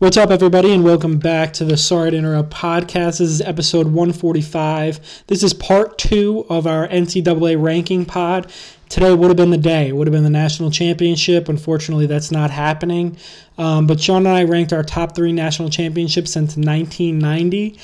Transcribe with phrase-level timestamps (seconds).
[0.00, 3.18] What's up, everybody, and welcome back to the Sorry to Interrupt podcast.
[3.18, 5.24] This is episode 145.
[5.26, 8.50] This is part two of our NCAA ranking pod.
[8.88, 9.88] Today would have been the day.
[9.88, 11.50] It would have been the national championship.
[11.50, 13.18] Unfortunately, that's not happening.
[13.58, 17.78] Um, but Sean and I ranked our top three national championships since 1990.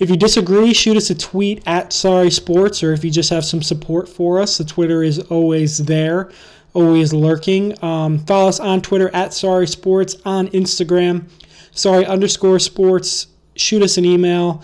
[0.00, 3.44] If you disagree, shoot us a tweet at Sorry Sports, or if you just have
[3.44, 6.32] some support for us, the Twitter is always there,
[6.74, 7.80] always lurking.
[7.80, 11.26] Um, follow us on Twitter at Sorry Sports, on Instagram
[11.72, 13.26] sorry underscore sports.
[13.56, 14.62] Shoot us an email,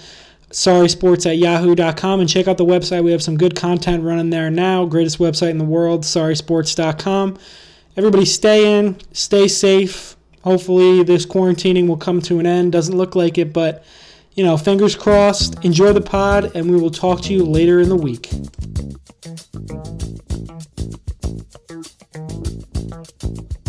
[0.51, 3.05] sorry sports at yahoo.com, and check out the website.
[3.05, 4.87] We have some good content running there now.
[4.87, 7.39] Greatest website in the world, sorrysports.com.
[7.97, 10.17] Everybody stay in, stay safe.
[10.45, 12.73] Hopefully, this quarantining will come to an end.
[12.73, 13.85] Doesn't look like it, but
[14.35, 15.65] you know, fingers crossed.
[15.65, 18.29] Enjoy the pod, and we will talk to you later in the week.
[23.17, 23.66] When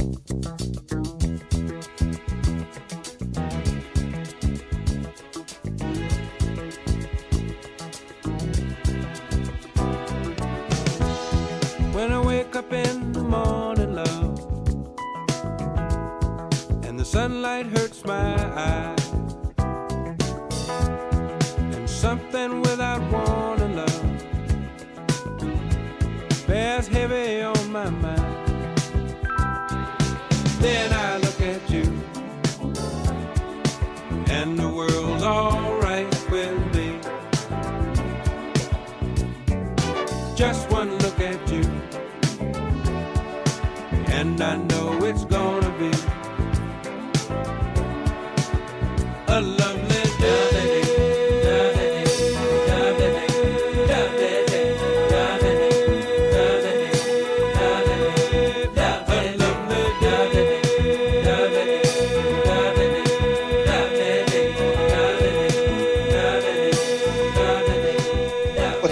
[13.27, 14.39] morning, love,
[16.85, 19.11] and the sunlight hurts my eyes,
[21.75, 24.03] and something without warning, love,
[26.47, 28.23] bears heavy on my mind.
[30.61, 30.96] Then I
[44.39, 46.16] I know it's gonna be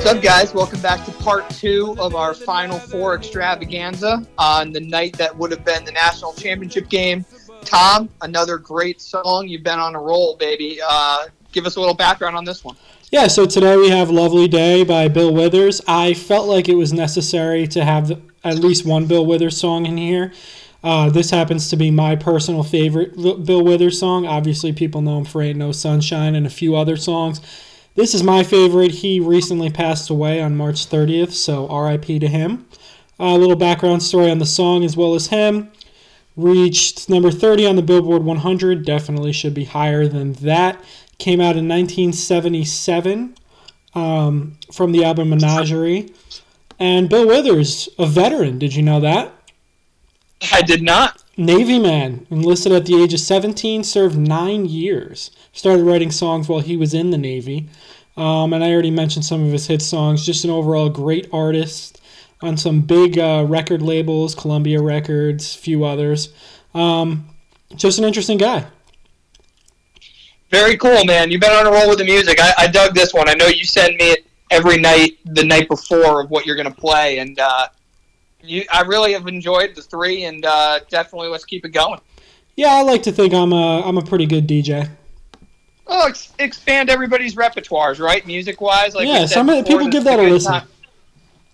[0.05, 0.53] What's up, guys?
[0.53, 5.49] Welcome back to part two of our Final Four extravaganza on the night that would
[5.49, 7.25] have been the national championship game.
[7.61, 9.47] Tom, another great song.
[9.47, 10.79] You've been on a roll, baby.
[10.87, 12.75] Uh, give us a little background on this one.
[13.11, 15.81] Yeah, so today we have Lovely Day by Bill Withers.
[15.87, 19.97] I felt like it was necessary to have at least one Bill Withers song in
[19.97, 20.31] here.
[20.83, 24.27] Uh, this happens to be my personal favorite Bill Withers song.
[24.27, 27.41] Obviously, people know him for Ain't No Sunshine and a few other songs.
[27.95, 28.91] This is my favorite.
[28.91, 32.67] He recently passed away on March 30th, so RIP to him.
[33.17, 35.71] A little background story on the song as well as him.
[36.35, 38.85] Reached number 30 on the Billboard 100.
[38.85, 40.83] Definitely should be higher than that.
[41.19, 43.35] Came out in 1977
[43.93, 46.11] um, from the album Menagerie.
[46.77, 48.59] And Bill Withers, a veteran.
[48.59, 49.31] Did you know that?
[50.51, 51.23] I did not.
[51.37, 55.31] Navy man, enlisted at the age of 17, served nine years.
[55.51, 57.67] Started writing songs while he was in the Navy.
[58.15, 60.25] Um, and I already mentioned some of his hit songs.
[60.25, 62.01] Just an overall great artist
[62.41, 66.33] on some big uh, record labels, Columbia Records, few others.
[66.73, 67.29] Um,
[67.75, 68.65] just an interesting guy.
[70.51, 71.31] Very cool, man.
[71.31, 72.39] You've been on a roll with the music.
[72.39, 73.27] I, I dug this one.
[73.27, 76.71] I know you send me it every night, the night before of what you're going
[76.71, 77.67] to play, and uh,
[78.45, 81.99] you, I really have enjoyed the three, and uh, definitely let's keep it going.
[82.55, 84.89] Yeah, I like to think I'm a I'm a pretty good DJ.
[85.87, 88.25] Oh, ex- expand everybody's repertoires, right?
[88.25, 90.53] Music wise, like yeah, some before, people give that a listen.
[90.53, 90.67] time-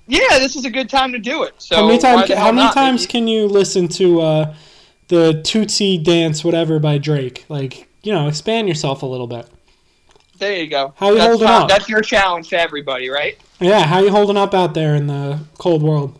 [0.07, 1.55] Yeah, this is a good time to do it.
[1.57, 2.73] So how many why times how many not?
[2.73, 4.55] times Maybe- can you listen to uh,
[5.09, 7.45] the Toosie Dance whatever by Drake?
[7.49, 9.47] Like you know, expand yourself a little bit.
[10.37, 10.93] There you go.
[10.97, 11.67] How you that's holding up?
[11.67, 13.37] That's your challenge to everybody, right?
[13.59, 16.17] Yeah, how you holding up out there in the cold world?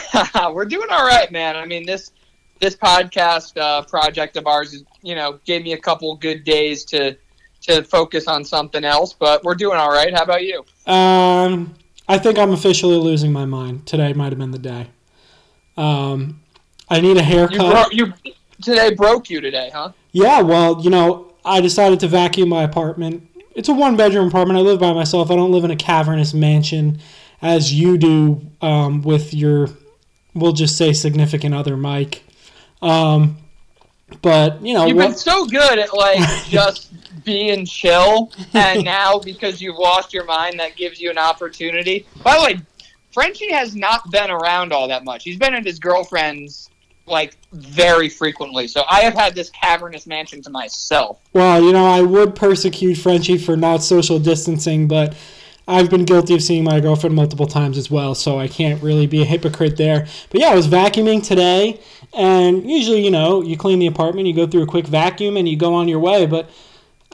[0.52, 1.56] We're doing all right, man.
[1.56, 2.12] I mean this
[2.60, 6.84] this podcast uh, project of ours is, you know, gave me a couple good days
[6.86, 7.16] to
[7.62, 10.12] to focus on something else, but we're doing all right.
[10.12, 10.64] How about you?
[10.86, 11.74] Um,
[12.08, 13.86] I think I'm officially losing my mind.
[13.86, 14.88] Today might have been the day.
[15.76, 16.40] Um,
[16.88, 17.58] I need a You, haircut.
[17.70, 18.12] bro- you
[18.60, 19.92] today broke you today, huh?
[20.10, 23.28] Yeah, well, you know, I decided to vacuum my apartment.
[23.54, 24.58] It's a one bedroom apartment.
[24.58, 25.30] I live by myself.
[25.30, 26.98] I don't live in a cavernous mansion
[27.40, 29.68] as you do um, with your,
[30.34, 32.22] we'll just say, significant other, Mike.
[32.80, 33.36] Um,
[34.20, 36.18] but, you know, You've what- been so good at like
[36.48, 36.92] just
[37.24, 42.06] being chill, and now because you've lost your mind, that gives you an opportunity.
[42.22, 42.60] By the way,
[43.12, 45.24] Frenchie has not been around all that much.
[45.24, 46.68] He's been at his girlfriend's
[47.06, 51.18] like very frequently, so I have had this cavernous mansion to myself.
[51.32, 55.14] Well, you know, I would persecute Frenchie for not social distancing, but
[55.68, 59.06] I've been guilty of seeing my girlfriend multiple times as well, so I can't really
[59.06, 60.06] be a hypocrite there.
[60.30, 61.80] But yeah, I was vacuuming today,
[62.12, 65.48] and usually, you know, you clean the apartment, you go through a quick vacuum, and
[65.48, 66.26] you go on your way.
[66.26, 66.50] But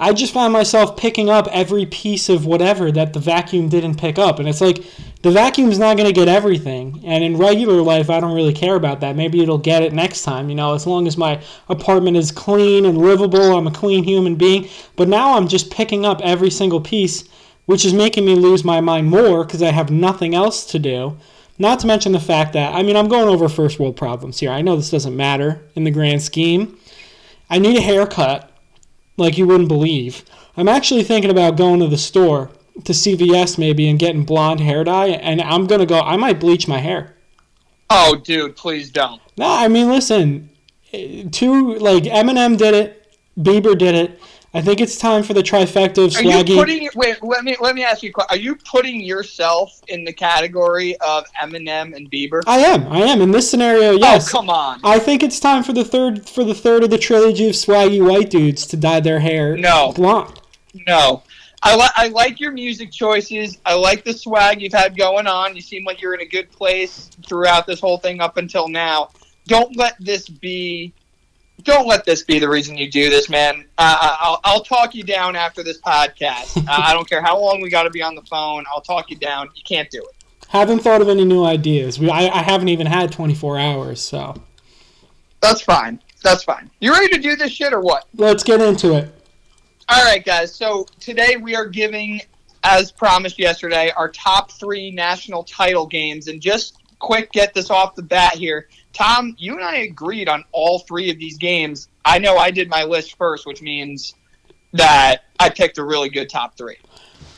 [0.00, 4.19] I just found myself picking up every piece of whatever that the vacuum didn't pick
[4.19, 4.39] up.
[4.39, 4.85] And it's like,
[5.23, 7.03] the vacuum's not going to get everything.
[7.05, 9.17] And in regular life, I don't really care about that.
[9.17, 12.85] Maybe it'll get it next time, you know, as long as my apartment is clean
[12.85, 14.69] and livable, I'm a clean human being.
[14.95, 17.25] But now I'm just picking up every single piece,
[17.69, 21.19] which is making me lose my mind more because I have nothing else to do.
[21.59, 24.50] Not to mention the fact that, I mean, I'm going over first world problems here.
[24.50, 26.79] I know this doesn't matter in the grand scheme.
[27.50, 28.50] I need a haircut
[29.19, 30.25] like you wouldn't believe.
[30.56, 32.50] I'm actually thinking about going to the store
[32.85, 36.00] to CVS maybe and getting blonde hair dye, and I'm gonna go.
[36.00, 37.17] I might bleach my hair.
[37.91, 39.21] Oh, dude, please don't.
[39.37, 40.49] No, I mean, listen,
[40.94, 44.21] eh, two like Eminem did it, Bieber did it.
[44.58, 46.56] I think it's time for the trifecta of Are you swaggy.
[46.56, 47.22] putting wait?
[47.22, 48.10] Let me let me ask you.
[48.10, 52.43] a que- Are you putting yourself in the category of Eminem and Bieber?
[52.44, 53.90] I am, I am in this scenario.
[53.93, 54.81] Oh, yes, Oh, come on.
[54.82, 58.05] I think it's time for the third for the third of the trilogy of swaggy
[58.05, 59.93] white dudes to dye their hair No.
[59.93, 60.40] blonde.
[60.88, 61.22] No.
[61.62, 63.58] I, li- I like your music choices.
[63.64, 65.54] I like the swag you've had going on.
[65.54, 69.11] You seem like you're in a good place throughout this whole thing up until now.
[69.46, 70.93] Don't let this be.
[71.62, 73.64] Don't let this be the reason you do this, man.
[73.78, 76.56] Uh, I'll, I'll talk you down after this podcast.
[76.69, 78.64] uh, I don't care how long we got to be on the phone.
[78.72, 79.49] I'll talk you down.
[79.55, 80.25] You can't do it.
[80.49, 81.99] Haven't thought of any new ideas.
[81.99, 84.34] We, I, I haven't even had 24 hours, so
[85.40, 86.00] That's fine.
[86.22, 86.70] That's fine.
[86.81, 88.06] You ready to do this shit or what?
[88.16, 89.12] let's get into it.
[89.88, 90.54] All right, guys.
[90.54, 92.20] So today we are giving,
[92.62, 96.28] as promised yesterday, our top three national title games.
[96.28, 98.69] And just quick, get this off the bat here.
[98.99, 101.89] Tom, you and I agreed on all three of these games.
[102.05, 104.17] I know I did my list first, which means
[104.73, 106.79] that I picked a really good top three.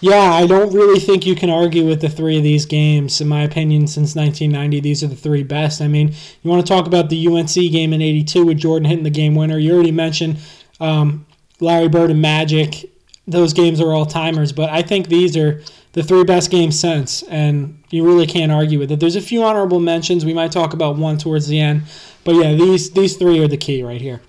[0.01, 3.21] Yeah, I don't really think you can argue with the three of these games.
[3.21, 5.83] In my opinion, since 1990, these are the three best.
[5.83, 9.05] I mean, you want to talk about the UNC game in '82 with Jordan hitting
[9.05, 9.59] the game winner.
[9.59, 10.39] You already mentioned
[10.81, 11.27] um,
[11.61, 12.91] Larry Bird and Magic.
[13.27, 17.23] Those games are all timers, but I think these are the three best games since,
[17.25, 19.01] and you really can't argue with it.
[19.01, 20.25] There's a few honorable mentions.
[20.25, 21.83] We might talk about one towards the end,
[22.25, 24.21] but yeah, these these three are the key right here.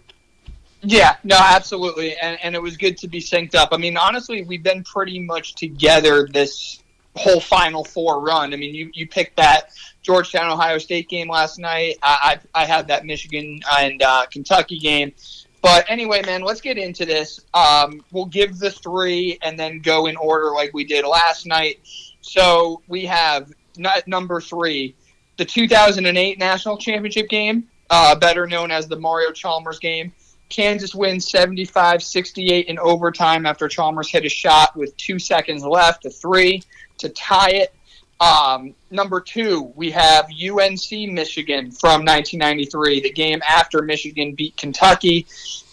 [0.83, 3.69] Yeah, no, absolutely, and and it was good to be synced up.
[3.71, 6.81] I mean, honestly, we've been pretty much together this
[7.15, 8.53] whole Final Four run.
[8.53, 9.69] I mean, you you picked that
[10.01, 11.97] Georgetown Ohio State game last night.
[12.01, 15.13] I I, I had that Michigan and uh, Kentucky game.
[15.61, 17.41] But anyway, man, let's get into this.
[17.53, 21.79] Um, we'll give the three and then go in order like we did last night.
[22.21, 24.95] So we have n- number three,
[25.37, 30.11] the 2008 national championship game, uh, better known as the Mario Chalmers game.
[30.49, 36.05] Kansas wins 75 68 in overtime after Chalmers hit a shot with two seconds left,
[36.05, 36.61] a three
[36.97, 37.73] to tie it.
[38.21, 45.25] Um, number two, we have UNC Michigan from 1993, the game after Michigan beat Kentucky.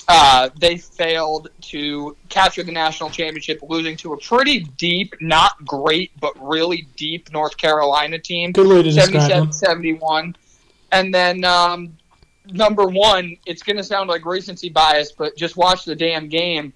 [0.09, 6.11] Uh, they failed to capture the national championship, losing to a pretty deep, not great,
[6.19, 8.53] but really deep North Carolina team.
[8.53, 10.35] Good way to 77 71.
[10.91, 11.99] And then um,
[12.47, 16.73] number one, it's going to sound like recency bias, but just watch the damn game.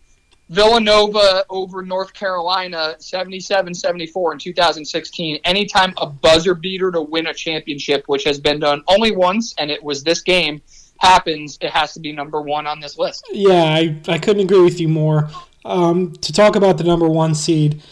[0.53, 5.41] Villanova over North Carolina 77 74 in 2016.
[5.45, 9.71] Anytime a buzzer beater to win a championship, which has been done only once, and
[9.71, 10.61] it was this game,
[10.99, 13.25] happens, it has to be number one on this list.
[13.33, 15.31] Yeah, I, I couldn't agree with you more.
[15.65, 17.83] Um, to talk about the number one seed,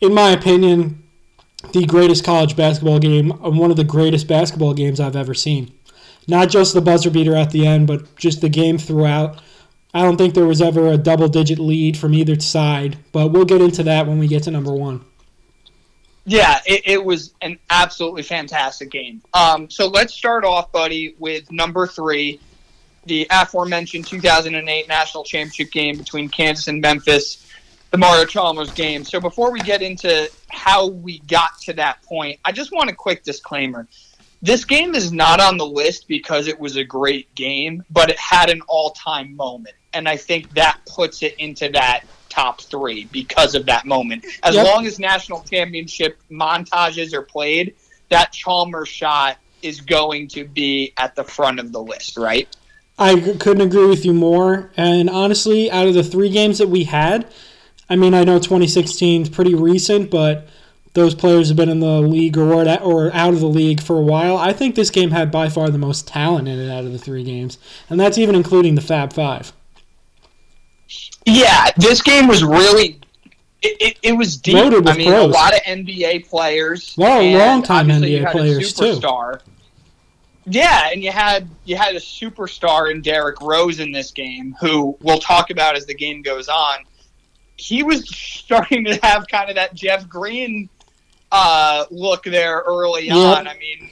[0.00, 1.02] in my opinion,
[1.74, 5.70] the greatest college basketball game, uh, one of the greatest basketball games I've ever seen.
[6.26, 9.42] Not just the buzzer beater at the end, but just the game throughout.
[9.96, 13.46] I don't think there was ever a double digit lead from either side, but we'll
[13.46, 15.02] get into that when we get to number one.
[16.26, 19.22] Yeah, it, it was an absolutely fantastic game.
[19.32, 22.40] Um, so let's start off, buddy, with number three,
[23.06, 27.50] the aforementioned 2008 national championship game between Kansas and Memphis,
[27.90, 29.02] the Mario Chalmers game.
[29.02, 32.94] So before we get into how we got to that point, I just want a
[32.94, 33.88] quick disclaimer.
[34.42, 38.18] This game is not on the list because it was a great game, but it
[38.18, 39.74] had an all time moment.
[39.96, 44.26] And I think that puts it into that top three because of that moment.
[44.42, 44.66] As Yep.
[44.66, 47.74] long as national championship montages are played,
[48.10, 52.46] that Chalmers shot is going to be at the front of the list, right?
[52.98, 54.70] I couldn't agree with you more.
[54.76, 57.26] And honestly, out of the three games that we had,
[57.88, 60.46] I mean, I know 2016 is pretty recent, but
[60.92, 64.02] those players have been in the league or or out of the league for a
[64.02, 64.36] while.
[64.36, 66.98] I think this game had by far the most talent in it out of the
[66.98, 67.56] three games,
[67.88, 69.52] and that's even including the Fab Five.
[71.24, 73.00] Yeah, this game was really
[73.62, 74.54] it, it, it was deep.
[74.54, 76.94] Loaded with I mean, a lot of NBA players.
[76.96, 79.00] Well, and long-time NBA you had a players, too.
[80.48, 84.96] Yeah, and you had you had a superstar in Derrick Rose in this game, who
[85.00, 86.84] we'll talk about as the game goes on.
[87.56, 90.68] He was starting to have kind of that Jeff Green
[91.32, 93.16] uh, look there early Yep.
[93.16, 93.48] on.
[93.48, 93.90] I mean,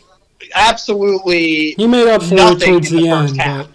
[0.55, 3.69] absolutely He made up for it towards the, the end, but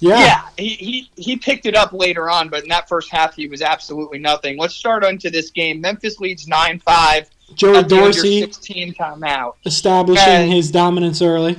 [0.00, 0.18] yeah.
[0.18, 3.46] Yeah, he, he he picked it up later on, but in that first half he
[3.48, 4.58] was absolutely nothing.
[4.58, 5.80] Let's start onto this game.
[5.80, 7.30] Memphis leads nine five.
[7.54, 9.54] Joey Dorsey sixteen timeout.
[9.66, 11.56] establishing And- his dominance early.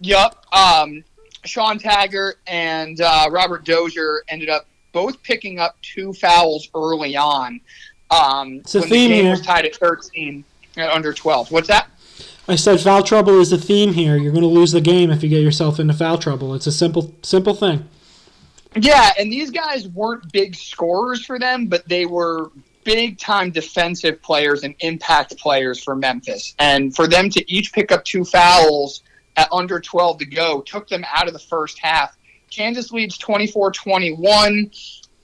[0.00, 0.44] Yup.
[0.54, 1.04] Um,
[1.44, 7.60] Shawn Taggart and uh, Robert Dozier ended up both picking up two fouls early on.
[8.10, 9.30] Um, It's a when theme the game here.
[9.32, 10.44] was tied at thirteen
[10.76, 11.50] at under twelve.
[11.50, 11.88] What's that?
[12.46, 14.16] I said foul trouble is the theme here.
[14.16, 16.54] You're going to lose the game if you get yourself into foul trouble.
[16.54, 17.88] It's a simple, simple thing.
[18.76, 22.50] Yeah, and these guys weren't big scorers for them, but they were
[22.82, 26.54] big time defensive players and impact players for Memphis.
[26.58, 29.02] And for them to each pick up two fouls
[29.36, 32.16] at under 12 to go took them out of the first half.
[32.50, 34.70] Kansas leads 24 21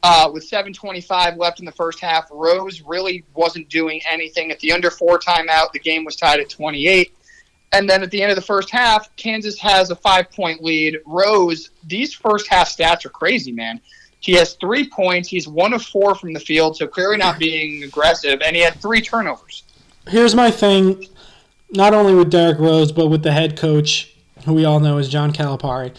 [0.02, 2.28] uh, with 7.25 left in the first half.
[2.30, 4.50] Rose really wasn't doing anything.
[4.50, 7.12] At the under four timeout, the game was tied at 28.
[7.72, 10.98] And then at the end of the first half, Kansas has a five point lead.
[11.06, 13.80] Rose, these first half stats are crazy, man.
[14.18, 15.28] He has three points.
[15.28, 18.42] He's one of four from the field, so clearly not being aggressive.
[18.42, 19.62] And he had three turnovers.
[20.08, 21.06] Here's my thing,
[21.70, 24.14] not only with Derrick Rose, but with the head coach,
[24.44, 25.96] who we all know is John Calipari.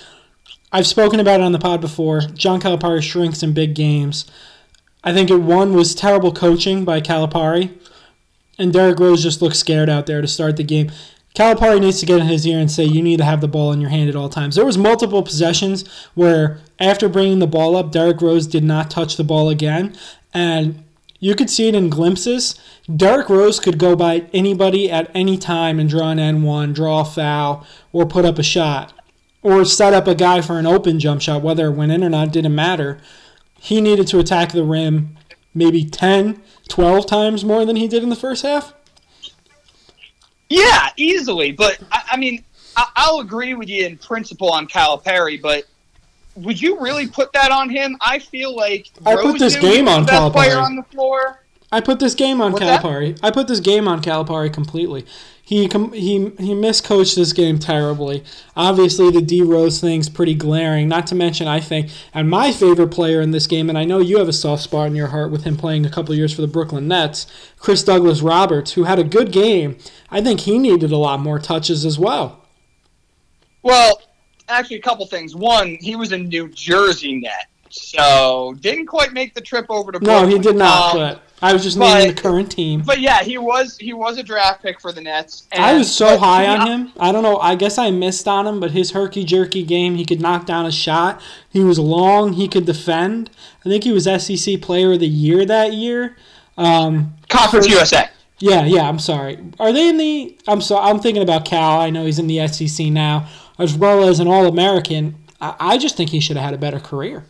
[0.71, 2.21] I've spoken about it on the pod before.
[2.21, 4.25] John Calipari shrinks in big games.
[5.03, 7.77] I think it one was terrible coaching by Calipari,
[8.57, 10.91] and Derrick Rose just looked scared out there to start the game.
[11.35, 13.71] Calipari needs to get in his ear and say you need to have the ball
[13.71, 14.55] in your hand at all times.
[14.55, 19.17] There was multiple possessions where after bringing the ball up, Derrick Rose did not touch
[19.17, 19.95] the ball again,
[20.33, 20.83] and
[21.19, 22.59] you could see it in glimpses.
[22.93, 27.05] Derrick Rose could go by anybody at any time and draw an and-one, draw a
[27.05, 28.93] foul, or put up a shot,
[29.43, 32.09] or set up a guy for an open jump shot, whether it went in or
[32.09, 32.99] not, didn't matter.
[33.59, 35.17] He needed to attack the rim
[35.53, 38.73] maybe 10, 12 times more than he did in the first half.
[40.49, 41.51] Yeah, easily.
[41.51, 42.43] But I, I mean,
[42.75, 45.65] I, I'll agree with you in principle on Calipari, but
[46.35, 47.97] would you really put that on him?
[48.01, 50.63] I feel like I put this game on the best player Calipari.
[50.63, 51.39] on the floor.
[51.71, 52.81] I put this game on What's that?
[52.81, 53.17] Calipari.
[53.23, 55.05] I put this game on Calipari completely.
[55.51, 58.23] He com- he he miscoached this game terribly.
[58.55, 60.87] Obviously, the D Rose thing's pretty glaring.
[60.87, 63.99] Not to mention, I think, and my favorite player in this game, and I know
[63.99, 66.39] you have a soft spot in your heart with him playing a couple years for
[66.39, 67.27] the Brooklyn Nets,
[67.59, 69.77] Chris Douglas Roberts, who had a good game.
[70.09, 72.45] I think he needed a lot more touches as well.
[73.61, 74.01] Well,
[74.47, 75.35] actually, a couple things.
[75.35, 79.99] One, he was a New Jersey net, so didn't quite make the trip over to
[79.99, 80.29] Brooklyn.
[80.29, 80.95] No, he did not.
[80.95, 82.83] Um, but I was just but- naming the current team.
[82.85, 85.47] But yeah, he was he was a draft pick for the Nets.
[85.51, 86.91] I was so high he- on him.
[86.99, 87.37] I don't know.
[87.39, 90.65] I guess I missed on him, but his herky jerky game, he could knock down
[90.65, 91.21] a shot.
[91.49, 92.33] He was long.
[92.33, 93.29] He could defend.
[93.65, 96.15] I think he was SEC Player of the Year that year.
[96.57, 98.09] Um, Conference USA.
[98.39, 98.87] yeah, yeah.
[98.87, 99.39] I'm sorry.
[99.59, 100.37] Are they in the?
[100.47, 100.77] I'm so.
[100.77, 101.79] I'm thinking about Cal.
[101.79, 105.15] I know he's in the SEC now, as well as an All American.
[105.39, 107.25] I, I just think he should have had a better career.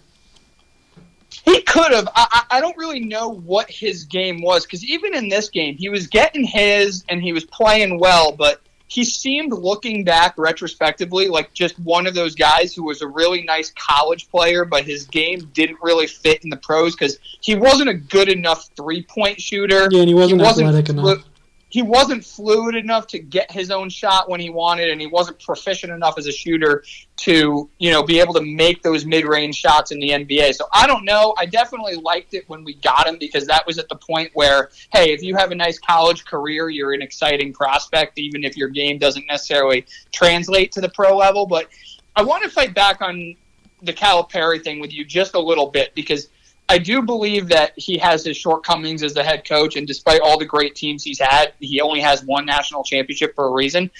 [1.43, 2.07] He could have.
[2.15, 5.89] I, I don't really know what his game was because even in this game, he
[5.89, 11.53] was getting his and he was playing well, but he seemed looking back retrospectively like
[11.53, 15.49] just one of those guys who was a really nice college player, but his game
[15.53, 19.87] didn't really fit in the pros because he wasn't a good enough three point shooter.
[19.89, 21.25] Yeah, and he wasn't athletic flu- enough.
[21.71, 25.39] He wasn't fluid enough to get his own shot when he wanted, and he wasn't
[25.39, 26.83] proficient enough as a shooter
[27.17, 30.53] to, you know, be able to make those mid-range shots in the NBA.
[30.53, 31.33] So I don't know.
[31.37, 34.69] I definitely liked it when we got him because that was at the point where,
[34.91, 38.67] hey, if you have a nice college career, you're an exciting prospect, even if your
[38.67, 41.45] game doesn't necessarily translate to the pro level.
[41.45, 41.69] But
[42.17, 43.37] I want to fight back on
[43.81, 46.27] the Calipari thing with you just a little bit because
[46.71, 50.39] I do believe that he has his shortcomings as the head coach, and despite all
[50.39, 53.91] the great teams he's had, he only has one national championship for a reason.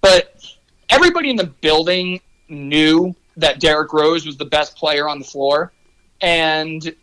[0.00, 0.40] But
[0.88, 5.72] everybody in the building knew that Derrick Rose was the best player on the floor,
[6.20, 6.94] and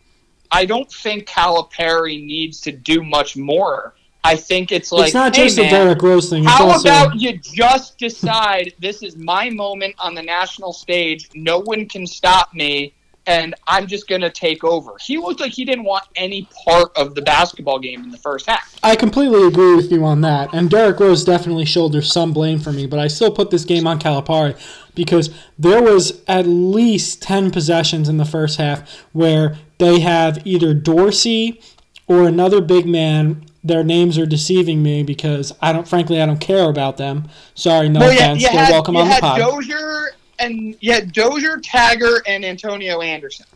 [0.50, 3.94] I don't think Calipari needs to do much more.
[4.24, 6.44] I think it's like it's not hey, just man, a Derrick Rose thing.
[6.44, 11.28] It's how also, about you just decide this is my moment on the national stage?
[11.34, 12.94] No one can stop me,
[13.28, 14.96] and I'm just going to take over.
[15.00, 18.46] He looked like he didn't want any part of the basketball game in the first
[18.46, 18.74] half.
[18.82, 20.54] I completely agree with you on that.
[20.54, 23.86] And Derrick Rose definitely shoulders some blame for me, but I still put this game
[23.86, 24.58] on Calipari
[24.94, 30.72] because there was at least 10 possessions in the first half where they have either
[30.72, 31.60] Dorsey
[32.06, 33.44] or another big man.
[33.62, 37.28] Their names are deceiving me because I don't, frankly, I don't care about them.
[37.54, 38.42] Sorry, no Well, offense.
[38.42, 39.38] They're had, welcome on the pod.
[39.38, 43.46] Dozier and yet Dozier, Tagger, and Antonio Anderson.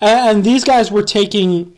[0.00, 1.76] And, and these guys were taking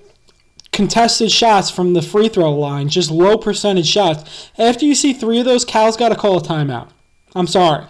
[0.72, 4.50] contested shots from the free throw line, just low percentage shots.
[4.56, 6.88] After you see three of those, Cal's got to call a timeout.
[7.34, 7.86] I'm sorry.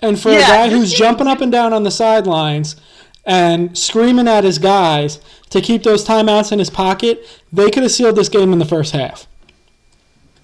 [0.00, 2.76] And for a guy who's jumping up and down on the sidelines
[3.24, 7.92] and screaming at his guys to keep those timeouts in his pocket, they could have
[7.92, 9.26] sealed this game in the first half.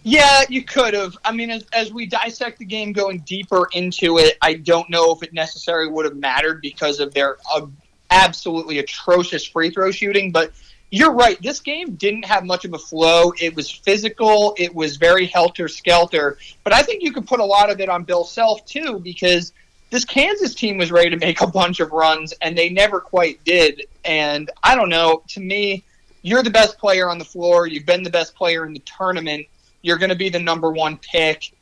[0.06, 1.16] Yeah, you could have.
[1.25, 5.12] I mean, as, as we dissect the game going deeper into it, I don't know
[5.12, 7.66] if it necessarily would have mattered because of their uh,
[8.11, 10.30] absolutely atrocious free throw shooting.
[10.30, 10.52] But
[10.90, 11.40] you're right.
[11.40, 13.32] This game didn't have much of a flow.
[13.40, 14.54] It was physical.
[14.58, 16.37] It was very helter skelter.
[16.64, 19.54] But I think you could put a lot of it on Bill Self too, because
[19.88, 23.42] this Kansas team was ready to make a bunch of runs and they never quite
[23.44, 23.87] did.
[24.04, 25.23] And I don't know.
[25.28, 25.82] To me,
[26.20, 27.66] you're the best player on the floor.
[27.66, 29.46] You've been the best player in the tournament.
[29.85, 31.53] You're going to be the number one pick.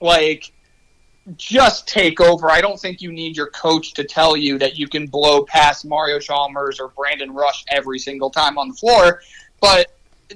[0.00, 0.52] Like,
[1.36, 2.48] just take over.
[2.48, 5.84] I don't think you need your coach to tell you that you can blow past
[5.84, 9.22] Mario Chalmers or Brandon Rush every single time on the floor.
[9.60, 9.92] But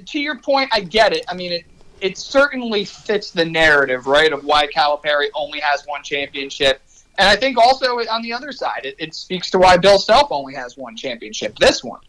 [0.07, 1.25] to your point, I get it.
[1.29, 1.65] I mean, it,
[2.01, 6.83] it certainly fits the narrative, right, of why Calipari only has one championship.
[7.19, 10.29] And I think also on the other side, it, it speaks to why Bill Self
[10.31, 12.01] only has one championship, this one.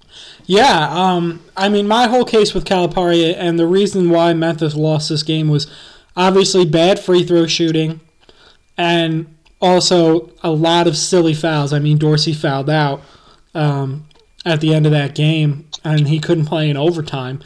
[0.45, 5.09] Yeah, um, I mean, my whole case with Calipari and the reason why Memphis lost
[5.09, 5.65] this game was
[6.15, 8.01] obviously bad free throw shooting
[8.77, 11.73] and also a lot of silly fouls.
[11.73, 13.01] I mean, Dorsey fouled out
[13.53, 14.07] um,
[14.45, 17.41] at the end of that game, and he couldn't play in overtime.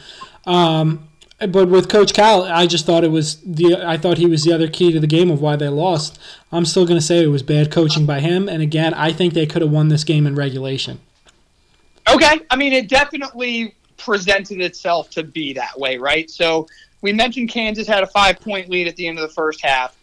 [0.46, 4.44] Um, but with Coach Cal, I just thought it was the I thought he was
[4.44, 6.18] the other key to the game of why they lost.
[6.52, 9.34] I'm still going to say it was bad coaching by him, and again, I think
[9.34, 11.00] they could have won this game in regulation.
[12.08, 12.40] Okay.
[12.50, 16.30] I mean, it definitely presented itself to be that way, right?
[16.30, 16.66] So
[17.00, 19.96] we mentioned Kansas had a five point lead at the end of the first half.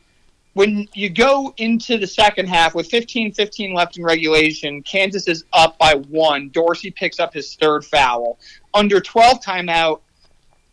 [0.54, 5.46] When you go into the second half with 15 15 left in regulation, Kansas is
[5.54, 6.50] up by one.
[6.50, 8.38] Dorsey picks up his third foul.
[8.74, 10.02] Under 12 timeout,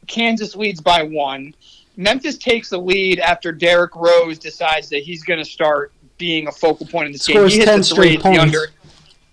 [0.09, 1.55] Kansas leads by one.
[1.97, 6.53] Memphis takes the lead after Derrick Rose decides that he's going to start being a
[6.53, 7.61] focal point in Scores game.
[7.61, 8.67] He 10 hits the three at the under.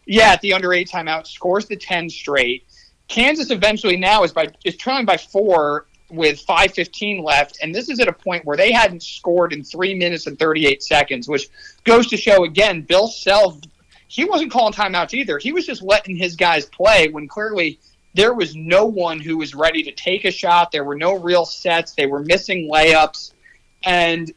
[0.06, 2.66] Yeah, at the under eight timeout, scores the ten straight.
[3.08, 7.90] Kansas eventually now is by is trailing by four with five fifteen left, and this
[7.90, 11.28] is at a point where they hadn't scored in three minutes and thirty eight seconds,
[11.28, 11.50] which
[11.86, 13.60] goes to show again, Bill Self
[14.08, 15.38] he wasn't calling timeouts either.
[15.38, 17.80] He was just letting his guys play when clearly
[18.16, 20.72] there was no one who was ready to take a shot.
[20.72, 21.94] There were no real sets.
[21.94, 23.34] They were missing layups.
[23.84, 24.32] And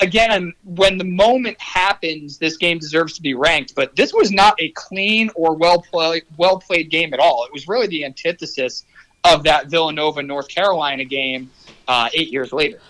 [0.00, 3.74] again, when the moment happens, this game deserves to be ranked.
[3.74, 7.44] But this was not a clean or well played well played game at all.
[7.44, 8.86] It was really the antithesis
[9.22, 11.50] of that Villanova North Carolina game
[11.86, 12.80] uh, eight years later.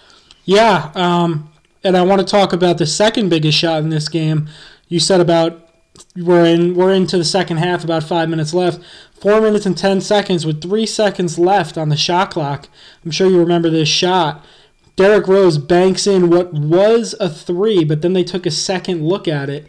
[0.44, 1.50] Yeah, um,
[1.82, 4.48] and I want to talk about the second biggest shot in this game.
[4.88, 5.63] You said about
[6.16, 8.80] we're in we're into the second half, about five minutes left.
[9.20, 12.68] Four minutes and ten seconds with three seconds left on the shot clock.
[13.04, 14.44] I'm sure you remember this shot.
[14.96, 19.26] Derrick Rose banks in what was a three, but then they took a second look
[19.26, 19.66] at it,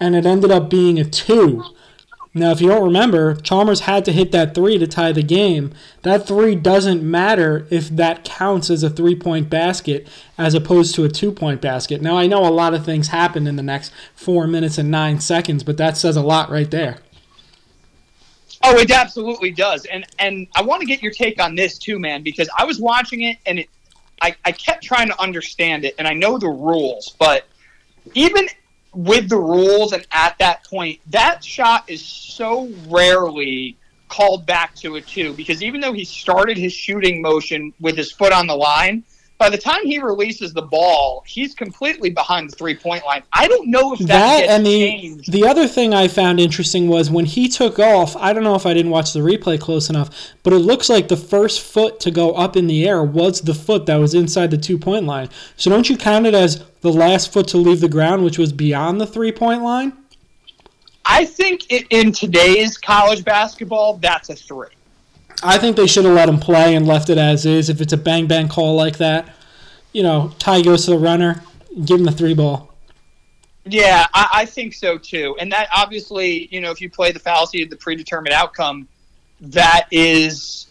[0.00, 1.64] and it ended up being a two.
[2.38, 5.72] Now, if you don't remember, Chalmers had to hit that three to tie the game.
[6.02, 11.04] That three doesn't matter if that counts as a three point basket as opposed to
[11.04, 12.00] a two point basket.
[12.00, 15.20] Now, I know a lot of things happened in the next four minutes and nine
[15.20, 16.98] seconds, but that says a lot right there.
[18.64, 19.84] Oh, it absolutely does.
[19.86, 22.80] And and I want to get your take on this too, man, because I was
[22.80, 23.68] watching it and it
[24.20, 27.46] I, I kept trying to understand it and I know the rules, but
[28.14, 28.48] even
[28.98, 33.76] with the rules and at that point, that shot is so rarely
[34.08, 38.10] called back to a two because even though he started his shooting motion with his
[38.10, 39.04] foot on the line,
[39.38, 43.22] by the time he releases the ball, he's completely behind the three point line.
[43.32, 45.32] I don't know if that, That gets and the changed.
[45.32, 48.16] the other thing I found interesting was when he took off.
[48.16, 50.10] I don't know if I didn't watch the replay close enough,
[50.42, 53.54] but it looks like the first foot to go up in the air was the
[53.54, 55.28] foot that was inside the two point line.
[55.56, 58.52] So don't you count it as the last foot to leave the ground, which was
[58.52, 59.92] beyond the three point line?
[61.04, 64.68] I think in today's college basketball, that's a three.
[65.42, 67.68] I think they should have let him play and left it as is.
[67.68, 69.34] If it's a bang bang call like that,
[69.92, 71.42] you know, tie goes to the runner,
[71.84, 72.74] give him the three ball.
[73.64, 75.36] Yeah, I, I think so too.
[75.40, 78.88] And that obviously, you know, if you play the fallacy of the predetermined outcome,
[79.40, 80.66] that is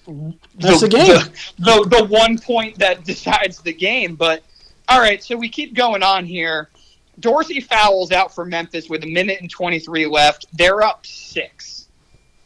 [0.56, 1.08] That's the game.
[1.08, 4.16] The, the, the one point that decides the game.
[4.16, 4.44] But
[4.90, 6.70] all right, so we keep going on here.
[7.20, 10.46] Dorsey fouls out for Memphis with a minute and 23 left.
[10.54, 11.88] They're up six.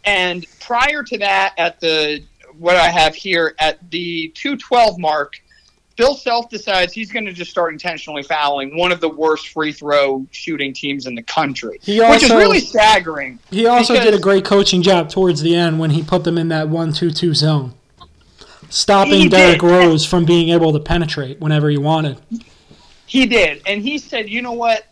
[0.05, 2.23] And prior to that, at the
[2.57, 5.41] what I have here at the 212 mark.
[5.97, 9.71] Bill Self decides he's going to just start intentionally fouling one of the worst free
[9.71, 13.39] throw shooting teams in the country, He which is really staggering.
[13.51, 16.47] He also did a great coaching job towards the end when he put them in
[16.47, 17.73] that one-two-two zone,
[18.69, 19.61] stopping Derrick.
[19.61, 22.19] Rose from being able to penetrate whenever he wanted.
[23.05, 24.87] He did, and he said, "You know what?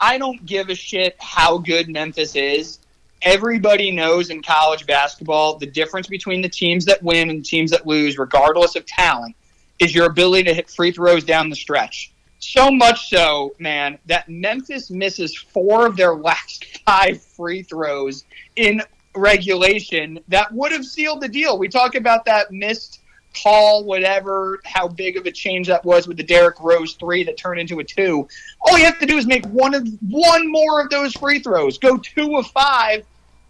[0.00, 2.78] I don't give a shit how good Memphis is.
[3.24, 7.86] Everybody knows in college basketball the difference between the teams that win and teams that
[7.86, 9.34] lose, regardless of talent,
[9.78, 12.12] is your ability to hit free throws down the stretch.
[12.38, 18.24] So much so, man, that Memphis misses four of their last five free throws
[18.56, 18.82] in
[19.16, 21.58] regulation that would have sealed the deal.
[21.58, 23.00] We talk about that missed
[23.42, 27.36] call, whatever, how big of a change that was with the Derrick Rose three that
[27.36, 28.28] turned into a two.
[28.60, 31.78] All you have to do is make one of one more of those free throws,
[31.78, 33.04] go two of five,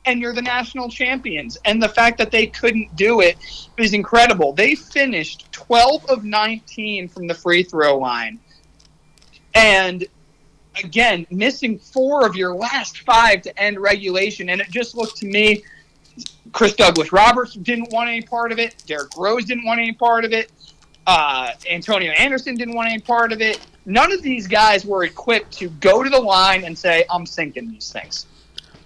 [0.06, 1.58] and you're the national champions.
[1.64, 3.36] And the fact that they couldn't do it
[3.78, 4.52] is incredible.
[4.52, 8.38] They finished 12 of 19 from the free throw line.
[9.54, 10.04] And
[10.82, 14.50] again, missing four of your last five to end regulation.
[14.50, 15.62] And it just looked to me
[16.52, 18.76] Chris Douglas Roberts didn't want any part of it.
[18.86, 20.52] Derrick Rose didn't want any part of it.
[21.06, 23.60] Uh, Antonio Anderson didn't want any part of it.
[23.86, 27.70] None of these guys were equipped to go to the line and say, I'm sinking
[27.70, 28.26] these things.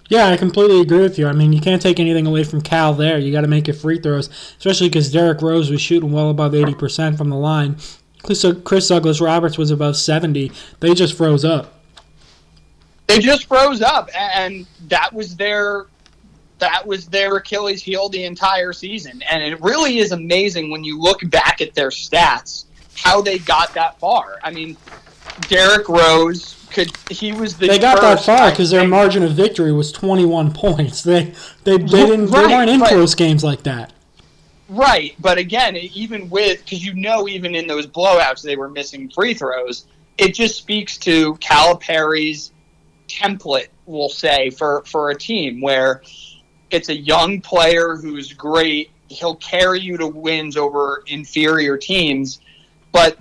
[0.09, 1.27] Yeah, I completely agree with you.
[1.27, 3.19] I mean, you can't take anything away from Cal there.
[3.19, 6.53] You got to make your free throws, especially because Derrick Rose was shooting well above
[6.53, 7.77] 80% from the line.
[8.23, 10.51] Chris Douglas Roberts was above 70.
[10.81, 11.75] They just froze up.
[13.07, 15.87] They just froze up, and that was their
[16.59, 19.23] that was their Achilles heel the entire season.
[19.31, 22.65] And it really is amazing when you look back at their stats
[22.97, 24.39] how they got that far.
[24.43, 24.77] I mean,
[25.43, 29.73] Derrick Rose could he was the They got that far because their margin of victory
[29.73, 31.03] was 21 points.
[31.09, 31.33] They
[31.65, 32.89] they, they didn't they weren't in right.
[32.89, 33.93] close games like that.
[34.69, 39.09] Right, but again, even with because you know, even in those blowouts, they were missing
[39.09, 39.87] free throws.
[40.19, 42.53] It just speaks to Calipari's
[43.09, 46.03] template, we'll say, for for a team where
[46.71, 48.91] it's a young player who's great.
[49.09, 52.41] He'll carry you to wins over inferior teams,
[52.93, 53.19] but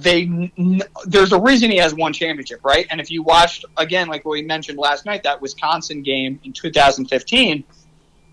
[0.00, 0.22] they
[0.58, 2.86] n- there's a reason he has one championship, right?
[2.90, 6.52] And if you watched again, like what we mentioned last night, that Wisconsin game in
[6.52, 7.64] 2015,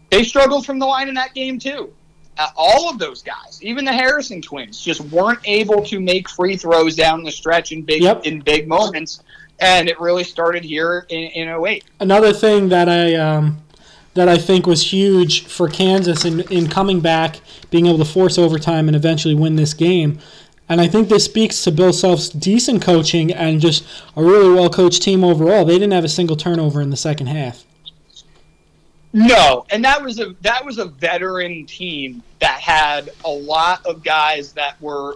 [0.09, 1.93] they struggled from the line in that game too.
[2.37, 6.55] Uh, all of those guys, even the Harrison twins, just weren't able to make free
[6.55, 8.25] throws down the stretch in big Yep.
[8.25, 9.21] in big moments.
[9.59, 11.83] And it really started here in, in 08.
[11.99, 13.57] Another thing that I um,
[14.13, 18.37] that I think was huge for Kansas in, in coming back, being able to force
[18.37, 20.19] overtime and eventually win this game.
[20.69, 23.83] And I think this speaks to Bill Self's decent coaching and just
[24.15, 25.65] a really well coached team overall.
[25.65, 27.65] They didn't have a single turnover in the second half.
[29.11, 34.03] No, and that was a that was a veteran team that had a lot of
[34.03, 35.15] guys that were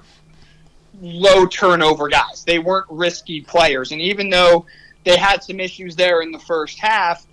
[0.99, 2.43] low turnover guys.
[2.43, 4.65] They weren't risky players, and even though
[5.03, 7.27] they had some issues there in the first half,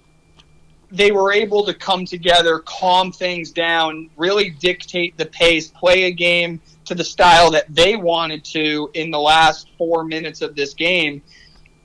[0.90, 6.10] they were able to come together, calm things down, really dictate the pace, play a
[6.10, 10.74] game to the style that they wanted to in the last 4 minutes of this
[10.74, 11.22] game.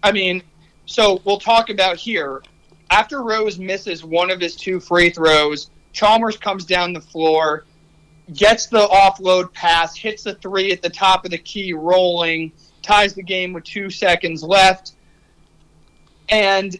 [0.02, 0.42] I mean,
[0.86, 2.42] so we'll talk about here
[2.90, 7.66] after Rose misses one of his two free throws, Chalmers comes down the floor,
[8.34, 13.14] gets the offload pass, hits the three at the top of the key, rolling, ties
[13.14, 14.94] the game with two seconds left.
[16.30, 16.76] And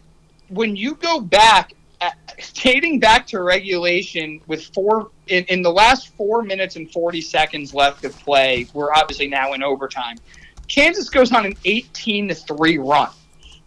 [0.48, 2.10] when you go back, Uh,
[2.54, 7.72] dating back to regulation with four in, in the last four minutes and 40 seconds
[7.72, 10.16] left of play, we're obviously now in overtime.
[10.68, 13.10] Kansas goes on an 18 to 3 run.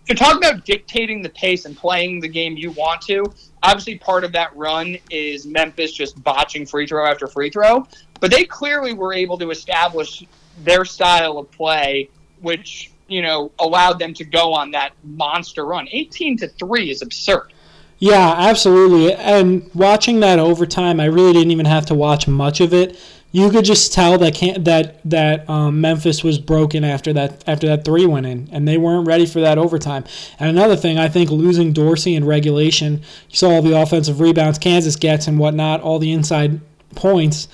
[0.07, 3.31] So talk about dictating the pace and playing the game you want to.
[3.61, 7.87] Obviously, part of that run is Memphis just botching free throw after free throw,
[8.19, 10.25] but they clearly were able to establish
[10.63, 12.09] their style of play,
[12.41, 15.87] which you know allowed them to go on that monster run.
[15.91, 17.53] Eighteen to three is absurd.
[17.99, 19.13] Yeah, absolutely.
[19.13, 22.97] And watching that overtime, I really didn't even have to watch much of it.
[23.31, 27.67] You could just tell that can that that um, Memphis was broken after that after
[27.67, 30.05] that three went in, and they weren't ready for that overtime.
[30.39, 34.57] And another thing, I think losing Dorsey in regulation, you saw all the offensive rebounds
[34.57, 36.59] Kansas gets and whatnot, all the inside
[36.95, 37.47] points.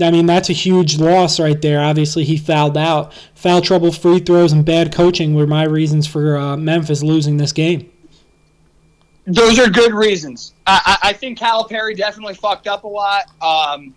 [0.00, 1.80] I mean, that's a huge loss right there.
[1.80, 3.12] Obviously, he fouled out.
[3.34, 7.52] Foul trouble, free throws, and bad coaching were my reasons for uh, Memphis losing this
[7.52, 7.91] game.
[9.26, 10.54] Those are good reasons.
[10.66, 13.24] I, I, I think Calipari definitely fucked up a lot.
[13.40, 13.94] Um,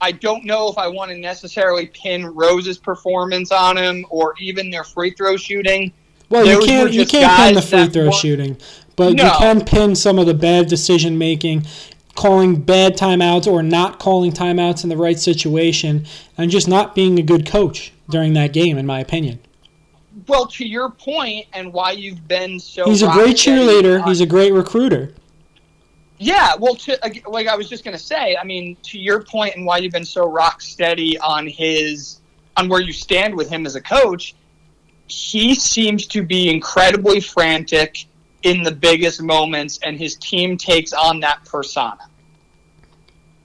[0.00, 4.70] I don't know if I want to necessarily pin Rose's performance on him or even
[4.70, 5.92] their free throw shooting.
[6.28, 8.58] Well, you can't you can't pin the free throw shooting,
[8.94, 11.66] but you can pin some of the bad decision making.
[12.14, 16.04] calling bad timeouts or not calling timeouts in the right situation
[16.36, 19.38] and just not being a good coach during that game, in my opinion.
[20.28, 22.84] Well, to your point, and why you've been so.
[22.84, 24.06] He's a great cheerleader.
[24.06, 25.14] He's a great recruiter.
[26.18, 29.64] Yeah, well, to, like I was just gonna say, I mean, to your point and
[29.64, 32.20] why you've been so rock steady on his,
[32.56, 34.34] on where you stand with him as a coach,
[35.06, 38.06] he seems to be incredibly frantic
[38.42, 42.08] in the biggest moments, and his team takes on that persona,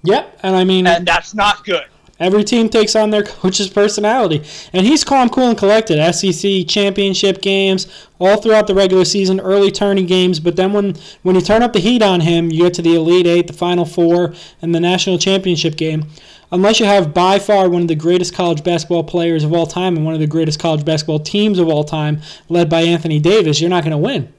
[0.03, 1.85] Yep, and I mean, and that's not good.
[2.19, 4.43] Every team takes on their coach's personality.
[4.71, 5.97] And he's calm, cool, and collected.
[6.13, 7.87] SEC championship games,
[8.19, 10.39] all throughout the regular season, early tourney games.
[10.39, 12.95] But then when, when you turn up the heat on him, you get to the
[12.95, 16.05] Elite Eight, the Final Four, and the national championship game.
[16.51, 19.95] Unless you have by far one of the greatest college basketball players of all time
[19.95, 23.59] and one of the greatest college basketball teams of all time, led by Anthony Davis,
[23.59, 24.31] you're not going to win.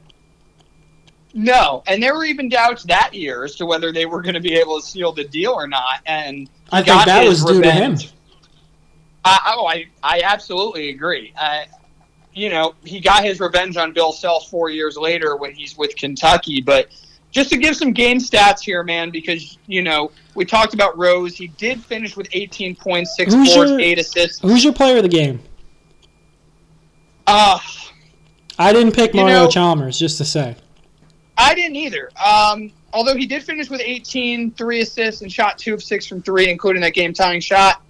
[1.37, 4.41] No, and there were even doubts that year as to whether they were going to
[4.41, 6.01] be able to seal the deal or not.
[6.07, 7.91] And I think that was due to him.
[7.91, 8.13] revenge.
[9.25, 11.33] I, oh, I, I absolutely agree.
[11.37, 11.67] I,
[12.35, 15.97] you know, he got his revenge on Bill Self four years later when he's with
[15.97, 16.61] Kentucky.
[16.61, 16.89] But
[17.33, 21.37] just to give some game stats here, man, because you know we talked about Rose.
[21.37, 24.41] He did finish with 18 points, six Who's boards, your- eight assists.
[24.41, 25.41] Who's your player of the game?
[27.27, 27.59] Uh,
[28.57, 30.57] I didn't pick Mario know- Chalmers, just to say.
[31.37, 32.11] I didn't either.
[32.25, 36.23] Um, although he did finish with 18, three assists, and shot two of six from
[36.23, 37.83] three, including that game tying shot.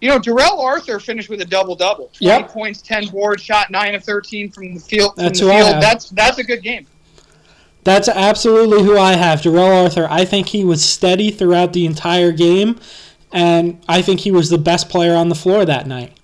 [0.00, 2.06] You know, Darrell Arthur finished with a double double.
[2.18, 2.48] 20 Yep.
[2.50, 5.12] points, 10 boards, shot 9 of 13 from the field.
[5.16, 5.80] That's the who I have.
[5.80, 6.86] That's that's a good game.
[7.84, 10.06] That's absolutely who I have, Darrell Arthur.
[10.10, 12.78] I think he was steady throughout the entire game,
[13.32, 16.16] and I think he was the best player on the floor that night.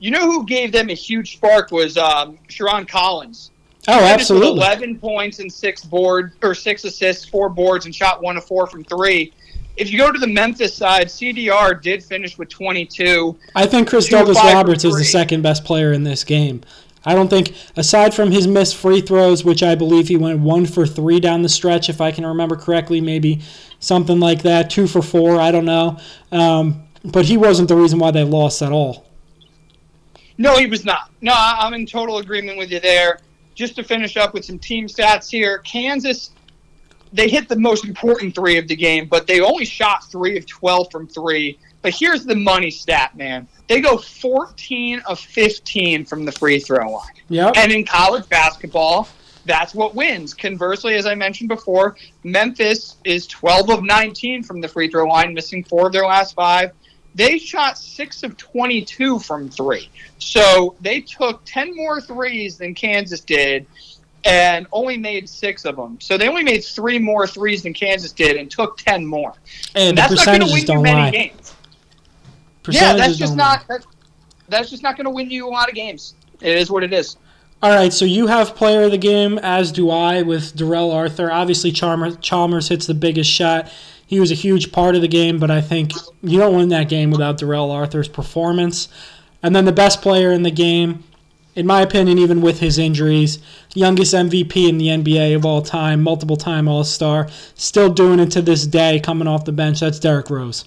[0.00, 3.51] You know who gave them a huge spark was um, Sherron Collins.
[3.88, 4.60] Oh, absolutely.
[4.60, 8.66] 11 points and six board or six assists, four boards, and shot one of four
[8.66, 9.32] from three.
[9.76, 13.36] If you go to the Memphis side, CDR did finish with 22.
[13.54, 16.60] I think Chris Douglas Roberts is the second best player in this game.
[17.04, 20.66] I don't think, aside from his missed free throws, which I believe he went one
[20.66, 23.40] for three down the stretch, if I can remember correctly, maybe
[23.80, 25.98] something like that, two for four, I don't know.
[26.30, 29.06] Um, but he wasn't the reason why they lost at all.
[30.38, 31.10] No, he was not.
[31.20, 33.18] No, I'm in total agreement with you there.
[33.54, 36.30] Just to finish up with some team stats here, Kansas,
[37.12, 40.46] they hit the most important three of the game, but they only shot three of
[40.46, 41.58] 12 from three.
[41.82, 43.46] But here's the money stat, man.
[43.68, 47.10] They go 14 of 15 from the free throw line.
[47.28, 47.54] Yep.
[47.56, 49.08] And in college basketball,
[49.44, 50.32] that's what wins.
[50.32, 55.34] Conversely, as I mentioned before, Memphis is 12 of 19 from the free throw line,
[55.34, 56.72] missing four of their last five.
[57.14, 59.90] They shot six of 22 from three.
[60.18, 63.66] So they took 10 more threes than Kansas did
[64.24, 65.98] and only made six of them.
[66.00, 69.34] So they only made three more threes than Kansas did and took 10 more.
[69.74, 71.10] and the That's not going to win you many lie.
[71.10, 71.54] games.
[72.68, 73.84] Yeah, that's just not that,
[74.48, 76.14] that's just not going to win you a lot of games.
[76.40, 77.16] It is what it is.
[77.62, 81.30] All right, so you have player of the game, as do I, with Darrell Arthur.
[81.30, 83.70] Obviously, Chalmers, Chalmers hits the biggest shot.
[84.12, 86.90] He was a huge part of the game, but I think you don't win that
[86.90, 88.88] game without Darrell Arthur's performance.
[89.42, 91.02] And then the best player in the game,
[91.54, 93.38] in my opinion, even with his injuries,
[93.74, 98.30] youngest MVP in the NBA of all time, multiple time All Star, still doing it
[98.32, 99.80] to this day, coming off the bench.
[99.80, 100.66] That's Derrick Rose.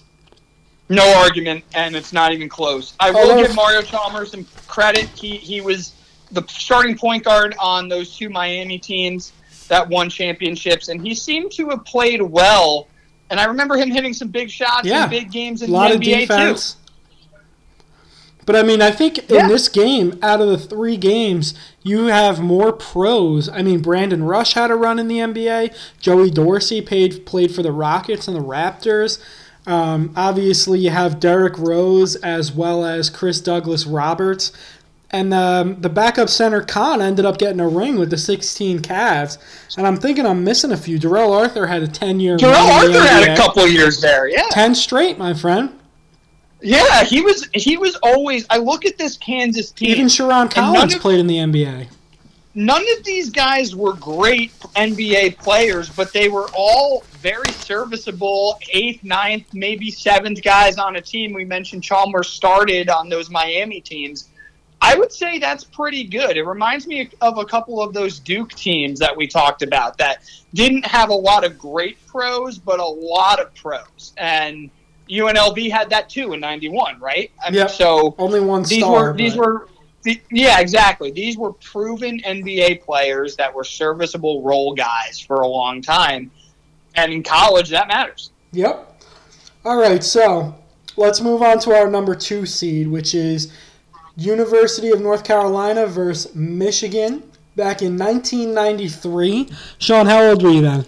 [0.90, 2.96] No argument, and it's not even close.
[3.00, 5.08] I will Although- give Mario Chalmers some credit.
[5.10, 5.94] He he was
[6.32, 9.34] the starting point guard on those two Miami teams
[9.68, 12.88] that won championships, and he seemed to have played well.
[13.30, 15.06] And I remember him hitting some big shots Yeah.
[15.06, 16.78] in big games in a lot the of NBA defense.
[18.46, 19.44] But I mean, I think Yeah.
[19.44, 23.50] in this game, out of the three games, you have more pros.
[23.50, 25.72] I mean, Brandon Rush had a run in the NBA.
[26.00, 29.18] Joey Dorsey paid, played for the Rockets and the Raptors.
[29.66, 34.52] Um, obviously, you have Derrick Rose as well as Chris Douglas Roberts.
[35.12, 39.38] And um, the backup center, Kaun, ended up getting a ring with the 16 Cavs.
[39.78, 40.98] And I'm thinking I'm missing a few.
[41.00, 42.48] Darrell Arthur had a 10 year too.
[42.48, 44.28] Terrell Arthur had a couple years there.
[44.28, 45.72] Yeah, 10 straight, my friend.
[46.62, 47.04] yeah.
[47.04, 48.46] He was he was always.
[48.50, 49.90] I look at this Kansas team.
[49.92, 51.88] Even Sherron Collins of- played in the NBA.
[52.56, 59.04] none of these guys were great NBA players, but they were all very serviceable eighth,
[59.04, 61.32] ninth, maybe seventh guys on a team.
[61.34, 64.30] We mentioned Chalmers started on those Miami teams.
[64.82, 66.38] I would say that's pretty good.
[66.38, 70.24] It reminds me of a couple of those Duke teams that we talked about that
[70.54, 74.14] didn't have a lot of great pros, but a lot of pros.
[74.18, 74.70] And
[75.10, 77.32] UNLV had that too in '91, right?
[77.44, 77.70] I mean, Yep.
[77.72, 78.92] so Only one these star.
[79.12, 79.68] were these but- were
[80.04, 85.48] the, yeah exactly these were proven nba players that were serviceable role guys for a
[85.48, 86.30] long time
[86.94, 88.30] And in college, that matters.
[88.52, 89.02] Yep.
[89.66, 90.54] All right, so
[90.96, 93.52] let's move on to our number two seed, which is
[94.18, 97.24] University of North Carolina versus Michigan
[97.56, 99.50] back in 1993.
[99.78, 100.86] Sean, how old were you then?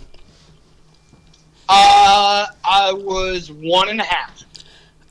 [1.70, 4.44] Uh, I was one and a half.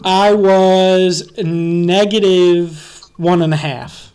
[0.04, 4.12] I was negative one and a half.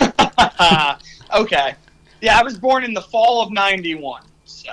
[1.34, 1.74] okay.
[2.20, 4.22] Yeah, I was born in the fall of 91.
[4.44, 4.70] So.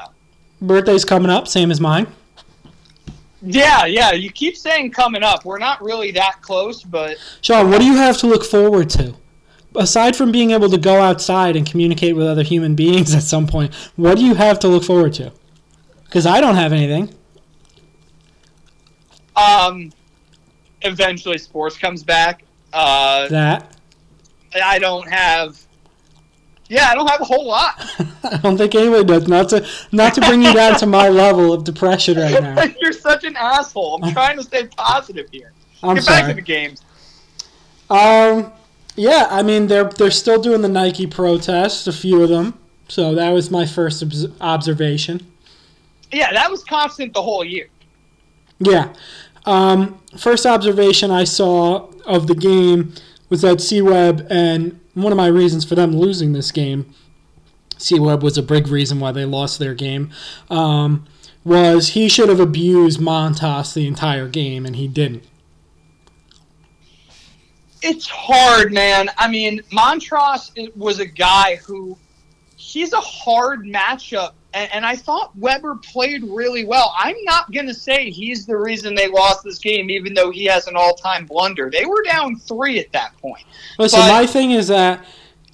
[0.62, 2.08] Birthday's coming up, same as mine.
[3.42, 4.12] Yeah, yeah.
[4.12, 5.46] You keep saying coming up.
[5.46, 9.16] We're not really that close, but Sean, what do you have to look forward to?
[9.76, 13.48] Aside from being able to go outside and communicate with other human beings at some
[13.48, 15.32] point, what do you have to look forward to?
[16.06, 17.14] Because I don't have anything.
[19.36, 19.92] um,
[20.82, 22.44] eventually sports comes back.
[22.74, 23.76] Uh, That.
[24.62, 25.60] I don't have.
[26.70, 27.84] Yeah, I don't have a whole lot.
[28.24, 29.28] I don't think anybody does.
[29.28, 32.64] Not to not to bring you down to my level of depression right now.
[32.80, 34.00] You're such an asshole.
[34.04, 35.52] I'm trying to stay positive here.
[35.82, 36.84] I'm Get back to the games.
[37.90, 38.52] Um,
[38.96, 42.60] yeah, I mean they're they're still doing the Nike protests, a few of them.
[42.88, 45.26] So that was my first obs- observation.
[46.12, 47.68] Yeah, that was constant the whole year.
[48.60, 48.94] Yeah.
[49.46, 52.94] Um, first observation I saw of the game
[53.30, 56.94] was that C Webb, and one of my reasons for them losing this game,
[57.78, 60.12] C Webb was a big reason why they lost their game,
[60.50, 61.06] um,
[61.44, 65.24] was he should have abused Montross the entire game, and he didn't.
[67.82, 69.10] It's hard, man.
[69.18, 71.98] I mean, Montross was a guy who
[72.58, 76.94] he's a hard matchup, and, and I thought Webber played really well.
[76.98, 80.68] I'm not gonna say he's the reason they lost this game, even though he has
[80.68, 81.70] an all-time blunder.
[81.70, 83.46] They were down three at that point.
[83.78, 85.06] Listen, But- my thing is that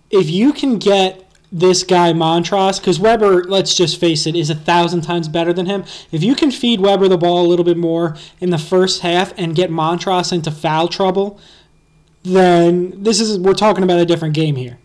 [0.10, 4.56] if you can get this guy Montross, because Webber, let's just face it, is a
[4.56, 5.86] thousand times better than him.
[6.12, 9.34] If you can feed Webber the ball a little bit more in the first half
[9.38, 11.40] and get Montross into foul trouble,
[12.24, 14.78] then this is we're talking about a different game here.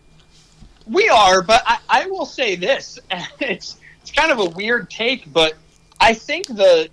[0.87, 2.99] We are, but I, I will say this:
[3.41, 3.79] it's
[4.11, 5.55] it's kind of a weird take, but
[6.01, 6.89] I think the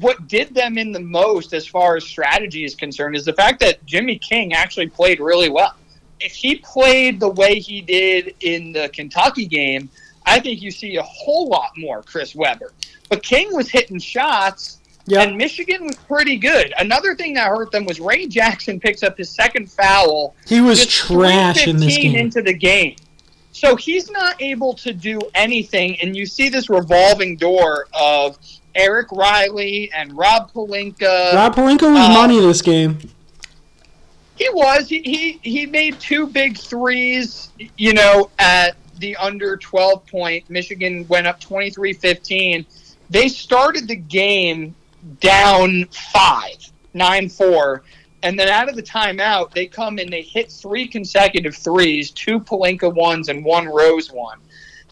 [0.00, 3.60] what did them in the most as far as strategy is concerned is the fact
[3.60, 5.74] that Jimmy King actually played really well.
[6.20, 9.88] If he played the way he did in the Kentucky game,
[10.24, 12.72] I think you see a whole lot more Chris Webber.
[13.08, 16.72] But King was hitting shots, Yeah, and Michigan was pretty good.
[16.78, 20.86] Another thing that hurt them was Ray Jackson picks up his second foul he was
[20.86, 22.16] trash in this game.
[22.16, 22.96] into the game.
[23.56, 28.36] So he's not able to do anything, and you see this revolving door of
[28.74, 31.32] Eric Riley and Rob Pelinka.
[31.32, 32.98] Rob Pelinka was Uh, money this game.
[34.34, 34.90] He was.
[34.90, 40.50] He, he he made two big threes, you know, at the under 12 point.
[40.50, 42.66] Michigan went up 23-15.
[43.08, 44.74] They started the game
[45.20, 46.50] down 5,
[46.94, 47.80] 9-4.
[48.26, 52.40] And then out of the timeout, they come and they hit three consecutive threes, two
[52.40, 54.40] Pelinka ones and one Rose one.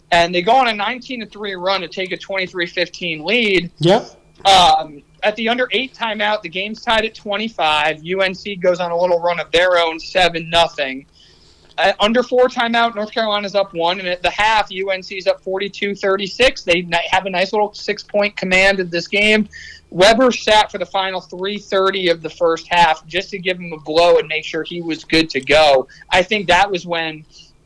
[0.09, 3.71] And they go on a 19 to 3 run to take a 23-15 lead.
[3.79, 4.09] Yep.
[4.45, 8.03] Um, at the under eight timeout, the game's tied at 25.
[8.05, 11.05] UNC goes on a little run of their own, 7 nothing.
[11.77, 13.99] At under four timeout, North Carolina's up one.
[13.99, 16.63] And at the half, UNC's up 42 36.
[16.63, 19.49] They have a nice little six point command of this game.
[19.95, 23.79] Webber sat for the final 330 of the first half just to give him a
[23.79, 25.87] blow and make sure he was good to go.
[26.09, 27.23] I think that was when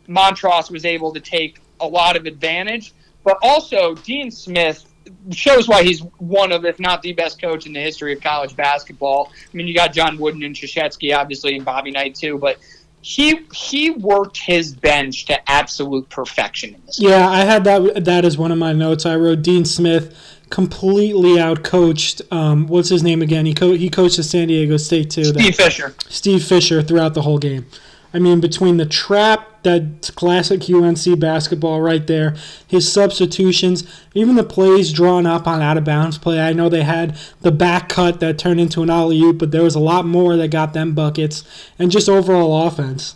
[0.08, 2.94] Montross was able to take a lot of advantage.
[3.24, 4.86] But also, Dean Smith
[5.32, 8.56] shows why he's one of, if not the best coach in the history of college
[8.56, 9.32] basketball.
[9.34, 12.60] I mean, you got John Wooden and Krzyzewski, obviously, and Bobby Knight too, but
[13.02, 17.00] he he worked his bench to absolute perfection in this.
[17.00, 19.06] Yeah, I had that that as one of my notes.
[19.06, 22.22] I wrote Dean Smith completely outcoached.
[22.32, 23.46] Um, what's his name again?
[23.46, 25.26] He co- he coached at San Diego State too.
[25.26, 25.96] Steve Fisher.
[26.08, 27.66] Steve Fisher throughout the whole game.
[28.12, 32.36] I mean, between the trap, that classic UNC basketball right there,
[32.66, 33.84] his substitutions,
[34.16, 36.40] even the plays drawn up on out of bounds play.
[36.40, 39.64] I know they had the back cut that turned into an alley oop, but there
[39.64, 41.44] was a lot more that got them buckets,
[41.78, 43.16] and just overall offense.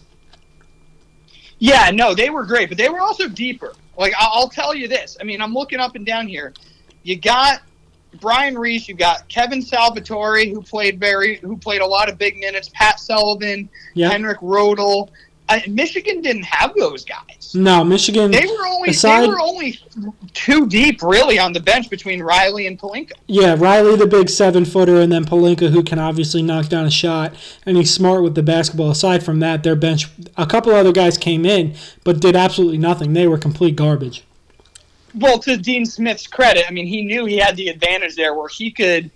[1.57, 3.74] Yeah, no, they were great, but they were also deeper.
[3.97, 5.18] Like I'll tell you this.
[5.20, 6.53] I mean, I'm looking up and down here.
[7.04, 7.62] You got
[8.20, 8.88] Brian Reese.
[8.88, 12.70] You got Kevin Salvadori, who played very, who played a lot of big minutes.
[12.74, 14.10] Pat Sullivan, Yeah.
[14.10, 15.10] Henrik Rödl.
[15.49, 17.51] Uh, Michigan didn't have those guys.
[17.54, 18.32] No, Michigan.
[18.32, 19.78] They were only Aside- they were only
[20.34, 23.12] two deep, really, on the bench between Riley and Pelinka.
[23.28, 26.89] Yeah, Riley, the big seven footer, and then Pelinka, who can obviously knock down a
[26.91, 27.34] shot,
[27.66, 28.89] and he's smart with the basketball.
[28.89, 31.76] Aside from that, their bench, a couple other guys came in,
[32.06, 33.12] but did absolutely nothing.
[33.12, 34.24] They were complete garbage.
[35.16, 38.47] Well, to Dean Smith's credit, I mean, he knew he had the advantage there where
[38.47, 39.11] he could,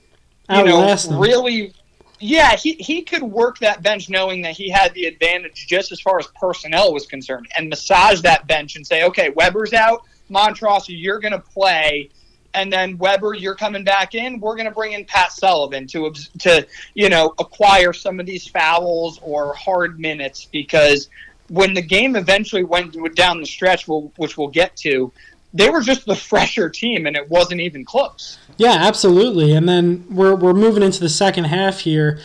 [0.50, 1.74] you know, Outlast really,
[2.20, 6.00] yeah, he, he could work that bench knowing that he had the advantage just as
[6.00, 10.86] far as personnel was concerned and massage that bench and say, okay, Webber's out, Montross,
[10.88, 12.10] you're going to play.
[12.54, 14.40] And then Webber, you're coming back in.
[14.40, 18.48] We're going to bring in Pat Sullivan to to you know acquire some of these
[18.48, 21.08] fouls or hard minutes because
[21.50, 25.12] when the game eventually went down the stretch, we'll, which we'll get to,
[25.54, 28.38] they were just the fresher team, and it wasn't even close.
[28.58, 29.54] Yeah, absolutely.
[29.54, 32.20] And then we're we're moving into the second half here.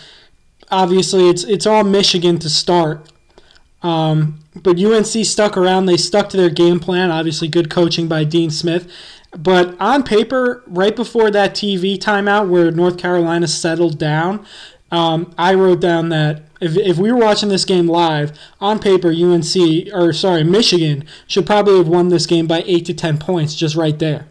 [0.70, 3.08] Obviously, it's it's all Michigan to start.
[3.82, 5.86] Um, but UNC stuck around.
[5.86, 7.10] They stuck to their game plan.
[7.10, 8.90] Obviously, good coaching by Dean Smith.
[9.36, 14.44] But on paper, right before that TV timeout where North Carolina settled down,
[14.92, 19.08] um, I wrote down that if, if we were watching this game live, on paper,
[19.08, 23.54] UNC, or sorry, Michigan should probably have won this game by 8 to 10 points
[23.56, 24.28] just right there.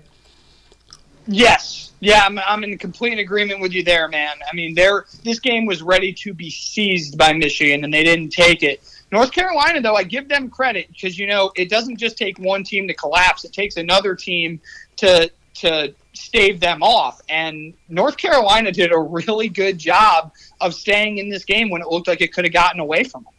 [1.28, 1.91] Yes.
[1.99, 4.36] Yeah, I'm, I'm in complete agreement with you there, man.
[4.49, 8.30] I mean, there this game was ready to be seized by Michigan, and they didn't
[8.30, 8.82] take it.
[9.12, 12.64] North Carolina, though, I give them credit because you know it doesn't just take one
[12.64, 14.59] team to collapse; it takes another team
[14.95, 17.22] to to stave them off.
[17.30, 21.88] And North Carolina did a really good job of staying in this game when it
[21.88, 23.34] looked like it could have gotten away from them.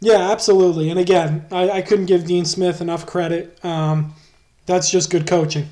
[0.00, 0.90] Yeah, absolutely.
[0.90, 3.64] And again, I, I couldn't give Dean Smith enough credit.
[3.64, 4.14] Um,
[4.66, 5.68] that's just good coaching.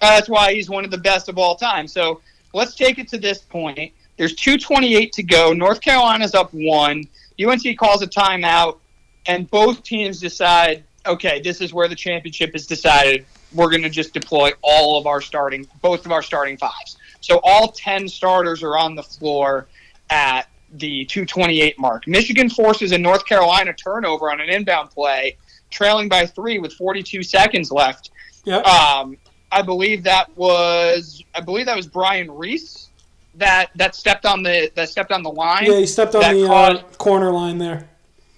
[0.00, 1.88] That's why he's one of the best of all time.
[1.88, 2.20] So
[2.52, 3.92] let's take it to this point.
[4.18, 5.52] There's 228 to go.
[5.52, 7.04] North Carolina's up one.
[7.42, 8.78] UNC calls a timeout,
[9.26, 13.24] and both teams decide, okay, this is where the championship is decided.
[13.54, 16.96] We're going to just deploy all of our starting, both of our starting fives.
[17.20, 19.66] So all 10 starters are on the floor
[20.10, 22.06] at the 228 mark.
[22.06, 25.36] Michigan forces a North Carolina turnover on an inbound play,
[25.70, 28.10] trailing by three with 42 seconds left.
[28.44, 28.64] Yep.
[28.66, 29.16] Um,
[29.50, 32.88] I believe that was I believe that was Brian Reese
[33.34, 35.66] that that stepped on the that stepped on the line.
[35.66, 37.88] yeah, he stepped on the uh, corner line there.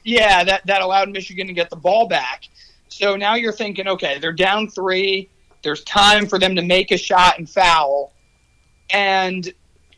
[0.04, 2.48] Yeah, that that allowed Michigan to get the ball back.
[2.94, 5.28] So now you're thinking, okay, they're down three.
[5.62, 8.12] There's time for them to make a shot and foul,
[8.90, 9.52] and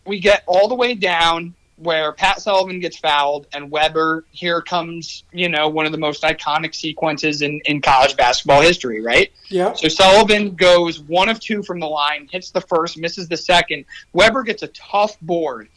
[0.06, 4.24] we get all the way down where Pat Sullivan gets fouled and Webber.
[4.30, 9.02] Here comes you know one of the most iconic sequences in in college basketball history,
[9.02, 9.30] right?
[9.50, 9.76] Yep.
[9.76, 13.84] So Sullivan goes one of two from the line, hits the first, misses the second.
[14.14, 15.68] Webber gets a tough board.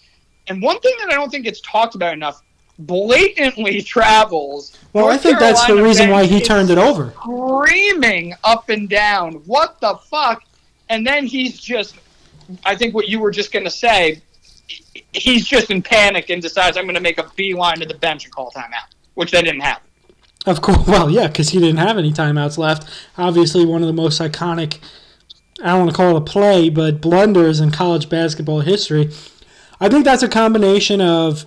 [0.47, 2.41] And one thing that I don't think gets talked about enough,
[2.79, 4.77] blatantly travels.
[4.93, 7.13] Well, I North think that's the Carolina reason why he turned it over.
[7.21, 9.33] Screaming up and down.
[9.45, 10.43] What the fuck?
[10.89, 11.95] And then he's just,
[12.65, 14.21] I think what you were just going to say,
[15.13, 18.25] he's just in panic and decides, I'm going to make a beeline to the bench
[18.25, 19.81] and call timeout, which they didn't have.
[20.45, 20.79] Of course.
[20.87, 22.89] Well, yeah, because he didn't have any timeouts left.
[23.17, 24.79] Obviously, one of the most iconic,
[25.61, 29.11] I don't want to call it a play, but blunders in college basketball history.
[29.79, 31.45] I think that's a combination of,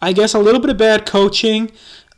[0.00, 1.70] I guess, a little bit of bad coaching,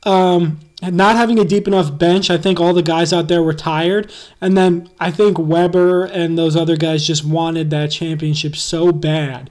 [0.05, 2.31] um, not having a deep enough bench.
[2.31, 4.11] I think all the guys out there were tired.
[4.41, 9.51] And then I think Webber and those other guys just wanted that championship so bad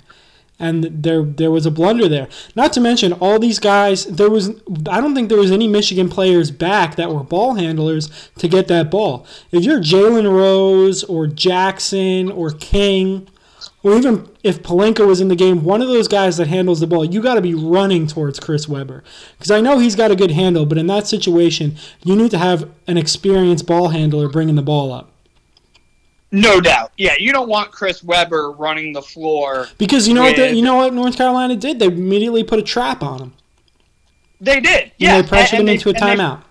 [0.60, 2.28] and there there was a blunder there.
[2.56, 4.06] Not to mention all these guys.
[4.06, 4.50] There was
[4.90, 8.68] I don't think there was any Michigan players back that were ball handlers to get
[8.68, 9.26] that ball.
[9.52, 13.28] If you're Jalen Rose or Jackson or King,
[13.84, 16.88] or even if Pelinka was in the game, one of those guys that handles the
[16.88, 19.04] ball, you got to be running towards Chris Webber
[19.38, 22.38] because I know he's got a good handle, but in that situation, you need to
[22.38, 25.12] have an experienced ball handler bringing the ball up.
[26.32, 26.92] No doubt.
[26.98, 29.68] Yeah, you don't want Chris Webber running the floor.
[29.80, 31.80] Because you know what they, you know what North Carolina did?
[31.80, 33.34] They immediately put a trap on him.
[34.40, 34.84] They did.
[34.84, 36.44] And Yeah, they pressured him they- into a and they- timeout.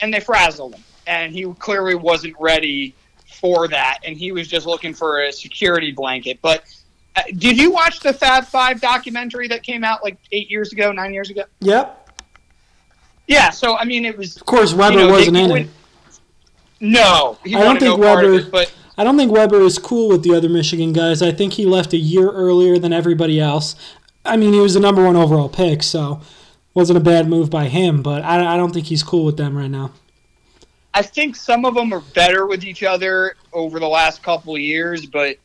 [0.00, 0.84] and they frazzled him.
[1.06, 2.94] And he clearly wasn't ready
[3.42, 6.38] for that, and he was just looking for a security blanket.
[6.40, 6.64] But
[7.16, 10.92] uh, did you watch the Fab Five documentary that came out like eight years ago,
[10.92, 11.42] nine years ago?
[11.60, 12.10] Yep.
[13.26, 13.50] Yeah.
[13.50, 15.72] So I mean, it was Of course, Webber you know, wasn't in went- it.
[16.80, 20.08] No, he I don't think no Webber- it, but I don't think Webber is cool
[20.08, 21.20] with the other Michigan guys.
[21.22, 23.74] I think he left a year earlier than everybody else.
[24.24, 26.20] I mean, he was the number one overall pick, so
[26.74, 28.02] wasn't a bad move by him.
[28.02, 29.92] But I, I don't think he's cool with them right now.
[30.94, 34.60] I think some of them are better with each other over the last couple of
[34.60, 35.36] years, but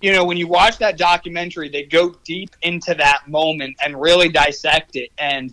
[0.00, 4.28] you know, when you watch that documentary, they go deep into that moment and really
[4.28, 5.10] dissect it.
[5.18, 5.52] And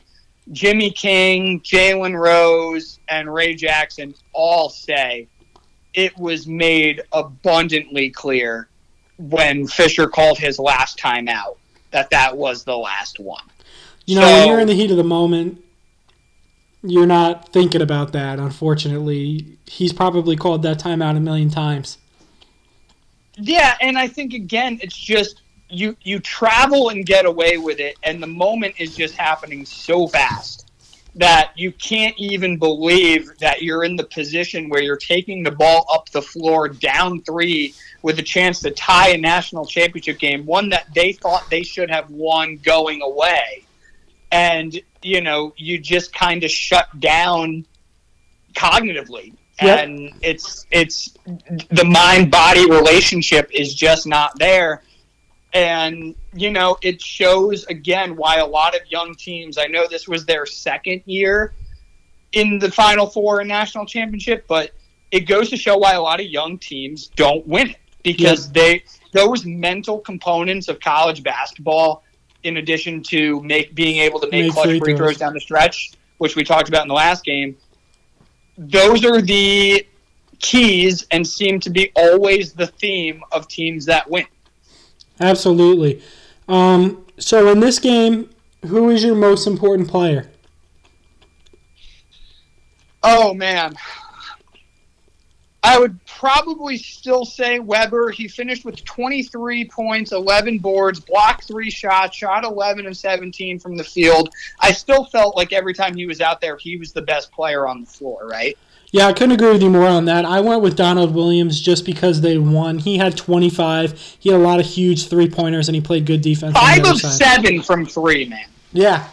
[0.51, 5.27] Jimmy King, Jalen Rose, and Ray Jackson all say
[5.95, 8.67] it was made abundantly clear
[9.17, 11.57] when Fisher called his last time out
[11.91, 13.43] that that was the last one.
[14.05, 15.64] You know, when you're in the heat of the moment,
[16.85, 18.39] you're not thinking about that.
[18.39, 21.97] Unfortunately, he's probably called that timeout a million times.
[23.35, 27.97] Yeah, and I think again, it's just you you travel and get away with it,
[28.03, 30.65] and the moment is just happening so fast
[31.15, 35.85] that you can't even believe that you're in the position where you're taking the ball
[35.93, 40.69] up the floor down three with a chance to tie a national championship game, one
[40.69, 43.64] that they thought they should have won going away.
[44.31, 47.65] And, you know, you just kind of shut down
[48.53, 49.33] cognitively.
[49.61, 49.79] Yep.
[49.79, 51.15] And it's it's
[51.69, 54.83] the mind body relationship is just not there.
[55.53, 60.07] And, you know, it shows again why a lot of young teams, I know this
[60.07, 61.53] was their second year
[62.33, 64.71] in the Final Four and national championship, but
[65.11, 68.83] it goes to show why a lot of young teams don't win it because they
[69.13, 72.03] those mental components of college basketball,
[72.45, 75.93] in addition to make being able to make, Make clutch free throws down the stretch,
[76.19, 77.57] which we talked about in the last game,
[78.57, 79.85] those are the
[80.39, 84.25] keys and seem to be always the theme of teams that win.
[85.19, 86.01] Absolutely.
[86.47, 88.29] Um, so in this game,
[88.67, 90.29] who is your most important player?
[93.01, 93.75] Oh man.
[95.65, 98.11] I would probably still say Webber.
[98.11, 103.75] He finished with 23 points, 11 boards, blocked three shots, shot 11 of 17 from
[103.75, 104.29] the field.
[104.59, 107.67] I still felt like every time he was out there, he was the best player
[107.67, 108.55] on the floor, right?
[108.91, 110.23] Yeah, I couldn't agree with you more on that.
[110.23, 112.77] I went with Donald Williams just because they won.
[112.77, 114.17] He had 25.
[114.19, 116.53] He had a lot of huge three pointers, and he played good defense.
[116.53, 117.41] Five of side.
[117.41, 118.45] seven from three, man.
[118.71, 119.07] Yeah,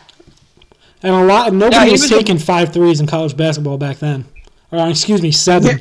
[1.03, 1.55] and a lot.
[1.55, 4.27] Nobody he was, was a- taking five threes in college basketball back then.
[4.71, 5.81] Or excuse me, seven.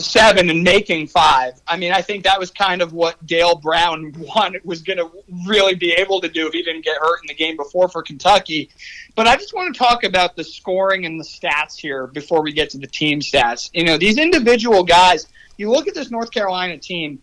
[0.00, 1.60] Seven and making five.
[1.66, 5.10] I mean, I think that was kind of what Dale Brown wanted, was going to
[5.46, 8.02] really be able to do if he didn't get hurt in the game before for
[8.02, 8.70] Kentucky.
[9.14, 12.52] But I just want to talk about the scoring and the stats here before we
[12.52, 13.70] get to the team stats.
[13.72, 17.20] You know, these individual guys, you look at this North Carolina team,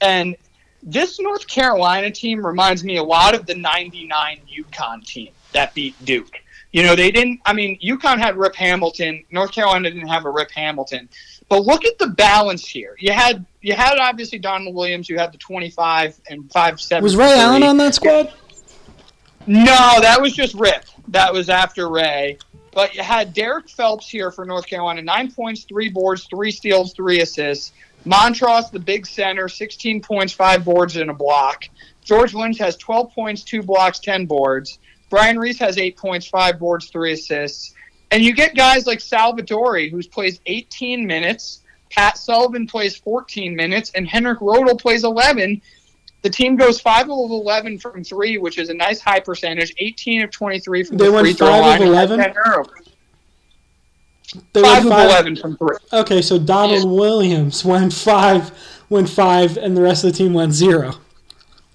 [0.00, 0.36] and
[0.82, 5.94] this North Carolina team reminds me a lot of the 99 UConn team that beat
[6.04, 6.40] Duke.
[6.72, 9.24] You know, they didn't, I mean, UConn had Rip Hamilton.
[9.30, 11.08] North Carolina didn't have a Rip Hamilton.
[11.48, 12.96] But look at the balance here.
[12.98, 15.08] You had you had obviously Donald Williams.
[15.08, 17.04] You had the twenty five and five seven.
[17.04, 18.32] Was Ray Allen on that squad?
[19.46, 20.84] No, that was just Rip.
[21.08, 22.38] That was after Ray.
[22.72, 25.00] But you had Derek Phelps here for North Carolina.
[25.02, 27.72] Nine points, three boards, three steals, three assists.
[28.04, 31.64] Montross, the big center, 16 points, five boards, and a block.
[32.04, 34.78] George Lynch has 12 points, two blocks, 10 boards.
[35.10, 37.74] Brian Reese has eight points, five boards, three assists.
[38.10, 41.62] And you get guys like Salvadori, who plays 18 minutes.
[41.90, 45.60] Pat Sullivan plays 14 minutes, and Henrik Rödl plays 11.
[46.22, 49.72] The team goes 5 of 11 from three, which is a nice high percentage.
[49.78, 51.80] 18 of 23 from They the went free throw of line.
[51.82, 52.18] and 11?
[52.20, 52.88] had 10 turnovers.
[54.52, 55.76] They Five went of 11 from three.
[55.92, 58.50] Okay, so Donald Williams went five,
[58.88, 60.94] went five, and the rest of the team went zero.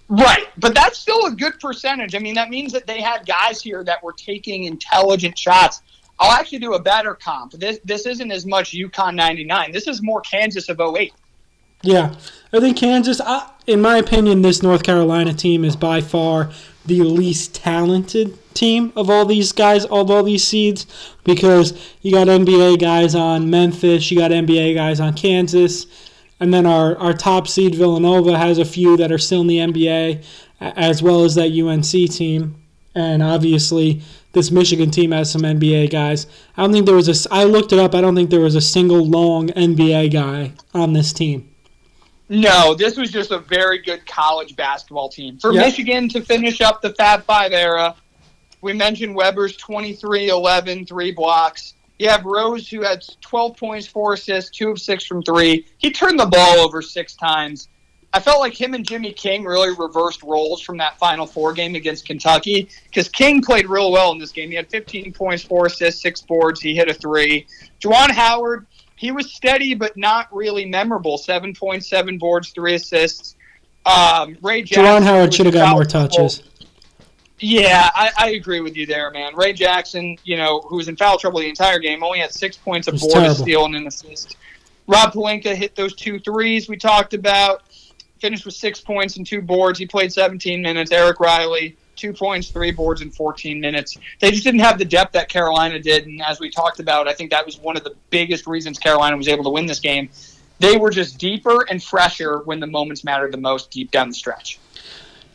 [0.10, 2.14] Right, but that's still a good percentage.
[2.14, 5.82] I mean, that means that they had guys here that were taking intelligent shots.
[6.22, 7.54] I'll actually do a better comp.
[7.54, 9.72] This this isn't as much UConn 99.
[9.72, 11.14] This is more Kansas of 08.
[11.82, 12.14] Yeah,
[12.54, 13.20] I think Kansas.
[13.20, 16.52] I, in my opinion, this North Carolina team is by far
[16.86, 20.86] the least talented team of all these guys, of all these seeds,
[21.24, 25.88] because you got NBA guys on Memphis, you got NBA guys on Kansas,
[26.40, 29.58] and then our our top seed Villanova has a few that are still in the
[29.58, 30.24] NBA,
[30.60, 32.62] as well as that UNC team,
[32.94, 34.04] and obviously.
[34.34, 36.28] This Michigan team has some NBA guys.
[36.56, 37.34] I don't think there was a.
[37.34, 37.94] I looked it up.
[37.94, 41.50] I don't think there was a single long NBA guy on this team.
[42.30, 45.38] No, this was just a very good college basketball team.
[45.38, 45.62] For Yeah.
[45.62, 47.94] Michigan to finish up the Fab Five era,
[48.62, 51.74] we mentioned Webber's 23 11, three blocks.
[52.00, 55.66] You have Rose, who had 12 points, four assists, two of six from three.
[55.78, 57.68] He turned the ball over six times.
[58.14, 61.76] I felt like him and Jimmy King really reversed roles from that Final Four game
[61.76, 64.50] against Kentucky because King played real well in this game.
[64.50, 66.60] He had 15 points, four assists, six boards.
[66.60, 67.48] He hit a three.
[67.80, 71.18] Juwan Howard, he was steady but not really memorable.
[71.18, 73.36] Seven points, seven boards, three assists.
[73.86, 75.04] Um, Ray Jackson.
[75.04, 76.44] Who Howard should have got more touches.
[77.40, 79.36] Yeah, I, I agree with you there, man.
[79.36, 82.56] Ray Jackson, you know, who was in foul trouble the entire game, only had six
[82.56, 84.38] points, a board, a steal, and an assist.
[84.86, 87.64] Rob Pelinka hit those two threes we talked about.
[88.22, 89.78] Finished with six points and two boards.
[89.78, 90.92] He played 17 minutes.
[90.92, 93.98] Eric Riley, two points, three boards in 14 minutes.
[94.20, 97.14] They just didn't have the depth that Carolina did, and as we talked about, I
[97.14, 100.10] think that was one of the biggest reasons Carolina was able to win this game.
[100.60, 104.14] They were just deeper and fresher when the moments mattered the most, deep down the
[104.14, 104.60] stretch.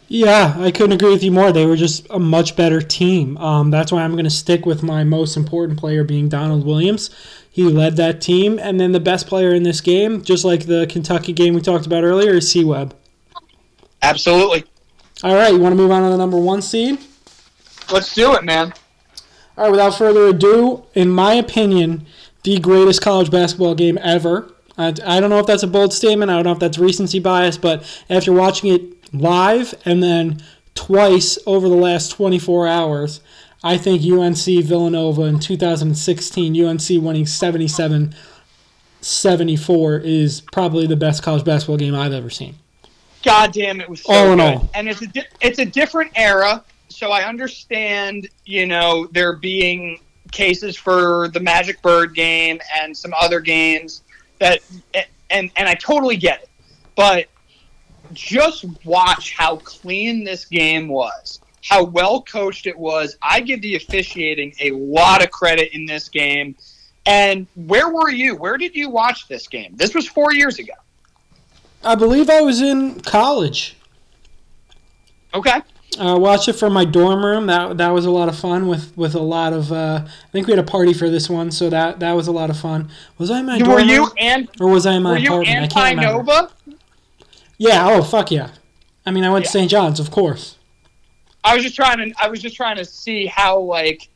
[0.08, 1.50] Yeah, I couldn't agree with you more.
[1.50, 3.36] They were just a much better team.
[3.38, 7.10] Um, that's why I'm going to stick with my most important player being Donald Williams.
[7.56, 10.86] He led that team, and then the best player in this game, just like the
[10.90, 12.94] Kentucky game we talked about earlier, is C Webb.
[14.02, 14.64] Absolutely.
[15.24, 16.98] All right, you want to move on to the number one seed?
[17.90, 18.74] Let's do it, man.
[19.56, 22.04] All right, without further ado, in my opinion,
[22.44, 24.52] the greatest college basketball game ever.
[24.76, 26.30] I, I don't know if that's a bold statement.
[26.30, 30.42] I don't know if that's recency bias, but after watching it live and then
[30.74, 33.20] twice over the last 24 hours,
[33.66, 38.14] I think UNC Villanova in 2016, UNC winning 77
[39.00, 42.54] 74 is probably the best college basketball game I've ever seen.
[43.24, 44.54] God damn, it was so All in good.
[44.54, 44.70] all.
[44.74, 48.28] And it's a di- it's a different era, so I understand.
[48.44, 49.98] You know, there being
[50.30, 54.02] cases for the Magic Bird game and some other games
[54.38, 54.60] that,
[55.30, 56.48] and and I totally get it,
[56.94, 57.26] but
[58.12, 63.16] just watch how clean this game was, how well coached it was.
[63.22, 66.54] I give the officiating a lot of credit in this game.
[67.06, 68.36] And where were you?
[68.36, 69.74] Where did you watch this game?
[69.76, 70.72] This was four years ago.
[71.84, 73.76] I believe I was in college.
[75.34, 75.60] Okay.
[75.98, 77.46] I uh, watched it from my dorm room.
[77.46, 79.72] That that was a lot of fun with, with a lot of.
[79.72, 82.32] Uh, I think we had a party for this one, so that that was a
[82.32, 82.90] lot of fun.
[83.18, 85.18] Was I in my Were dorm you room and or was I in my were
[85.18, 85.58] you apartment?
[85.58, 86.32] I can't remember.
[86.32, 86.52] Nova?
[87.56, 87.88] Yeah.
[87.88, 88.50] Oh fuck yeah.
[89.06, 89.70] I mean, I went to St.
[89.70, 90.55] John's, of course.
[91.46, 94.08] I was just trying to I was just trying to see how like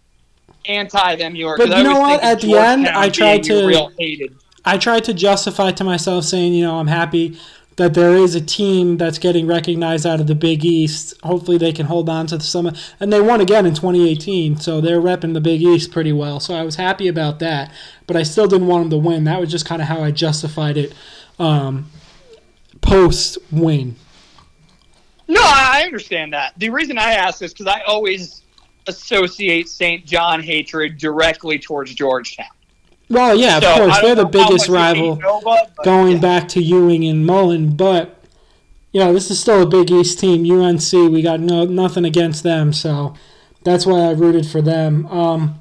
[0.67, 1.57] anti them you were.
[1.57, 2.23] But you know what?
[2.23, 4.37] At the end, I tried to- real hated.
[4.65, 7.39] I tried to justify to myself saying, you know, I'm happy
[7.77, 11.15] that there is a team that's getting recognized out of the Big East.
[11.23, 12.73] Hopefully, they can hold on to the summer.
[13.01, 16.41] And they won again in 2018, so they're repping the Big East pretty well.
[16.41, 17.73] So I was happy about that.
[18.07, 19.25] But I still didn't want them to win.
[19.25, 20.93] That was just kind of how I justified it
[21.39, 21.91] um,
[22.83, 23.97] post win.
[25.31, 26.55] No, I understand that.
[26.59, 28.43] The reason I ask this because I always
[28.87, 30.05] associate St.
[30.05, 32.47] John hatred directly towards Georgetown.
[33.09, 34.01] Well, yeah, of So, course.
[34.01, 35.17] They're the biggest much you hate rival.
[35.17, 36.21] Nova, going yeah.
[36.21, 38.25] back to Ewing and Mullin, but
[38.93, 40.49] you know this is still a Big East team.
[40.51, 43.15] UNC, we got no nothing against them, so
[43.65, 45.07] that's why I rooted for them.
[45.07, 45.61] Um,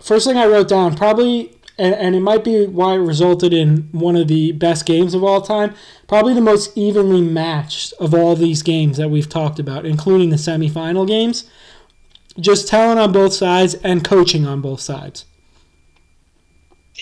[0.00, 3.88] first thing I wrote down, probably, and, and it might be why it resulted in
[3.92, 5.74] one of the best games of all time.
[6.06, 10.36] Probably the most evenly matched of all these games that we've talked about, including the
[10.36, 11.48] semifinal games.
[12.38, 15.24] Just talent on both sides and coaching on both sides.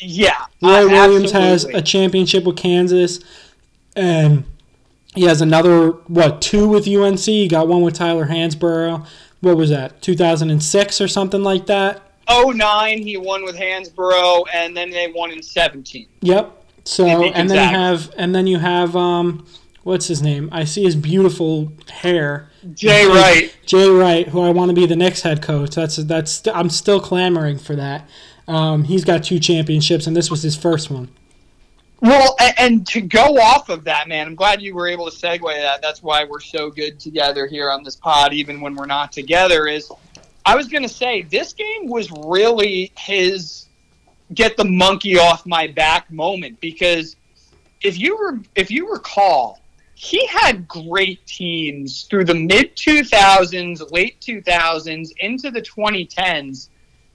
[0.00, 3.18] Yeah, Roy Williams has a championship with Kansas,
[3.96, 4.44] and
[5.16, 7.18] he has another what two with UNC.
[7.18, 9.04] He got one with Tyler Hansbrough.
[9.40, 10.00] What was that?
[10.02, 12.07] 2006 or something like that.
[12.30, 16.06] 09 he won with Hansbrough, and then they won in 17.
[16.20, 16.54] Yep.
[16.84, 19.46] So and then you have and then you have um
[19.82, 20.48] what's his name?
[20.52, 22.50] I see his beautiful hair.
[22.74, 23.54] Jay Wright.
[23.66, 25.74] Jay Wright, who I want to be the next head coach.
[25.74, 28.08] That's that's I'm still clamoring for that.
[28.46, 31.10] Um, he's got two championships, and this was his first one.
[32.00, 35.16] Well, and, and to go off of that, man, I'm glad you were able to
[35.16, 35.82] segue that.
[35.82, 39.66] That's why we're so good together here on this pod, even when we're not together.
[39.66, 39.90] Is
[40.48, 43.66] I was going to say this game was really his
[44.32, 47.16] get the monkey off my back moment because
[47.82, 49.60] if you were if you recall,
[49.94, 56.68] he had great teams through the mid 2000s, late 2000s, into the 2010s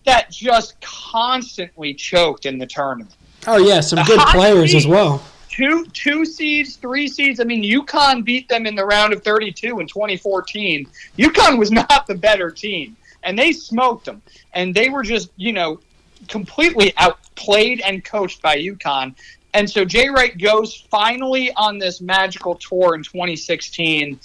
[0.05, 3.15] that just constantly choked in the tournament
[3.47, 5.23] Oh yeah, some A good players as well.
[5.49, 7.39] two two seeds, three seeds.
[7.39, 10.88] I mean, UConn beat them in the round of 32 in 2014.
[11.17, 14.21] UConn was not the better team, and they smoked them.
[14.53, 15.80] And they were just, you know,
[16.28, 19.15] completely outplayed and coached by UConn.
[19.53, 24.19] And so Jay Wright goes finally on this magical tour in 2016,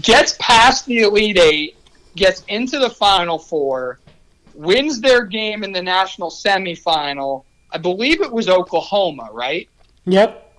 [0.00, 1.76] gets past the Elite Eight,
[2.16, 4.00] gets into the Final Four,
[4.54, 7.44] wins their game in the national semifinal.
[7.70, 9.68] I believe it was Oklahoma, right?
[10.06, 10.51] Yep,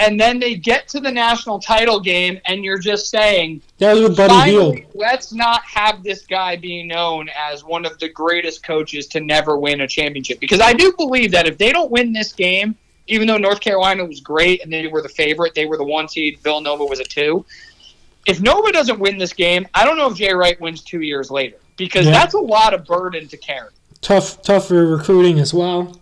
[0.00, 4.16] and then they get to the national title game, and you're just saying, that was
[4.16, 9.06] Buddy finally, let's not have this guy be known as one of the greatest coaches
[9.08, 10.40] to never win a championship.
[10.40, 12.74] Because I do believe that if they don't win this game,
[13.08, 16.08] even though North Carolina was great and they were the favorite, they were the one
[16.08, 17.44] seed, Villanova was a two.
[18.26, 21.30] If Nova doesn't win this game, I don't know if Jay Wright wins two years
[21.30, 22.12] later because Yeah.
[22.12, 23.70] that's a lot of burden to carry.
[24.00, 26.00] Tough, tough for recruiting as well.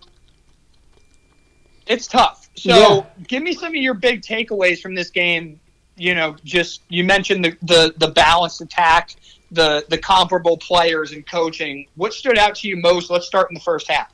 [1.87, 2.48] It's tough.
[2.59, 3.05] So, Yeah.
[3.27, 5.59] give me some of your big takeaways from this game.
[5.97, 9.17] You know, just you mentioned the the, the balanced attack,
[9.51, 11.87] the the comparable players and coaching.
[11.97, 13.11] What stood out to you most?
[13.11, 14.13] Let's start in the first half.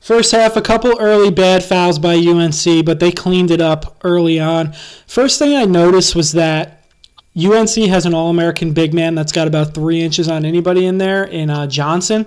[0.00, 4.40] First half, a couple early bad fouls by UNC, but they cleaned it up early
[4.40, 4.72] on.
[5.06, 6.82] First thing I noticed was that
[7.36, 10.98] UNC has an All American big man that's got about three inches on anybody in
[10.98, 12.26] there in uh, Johnson,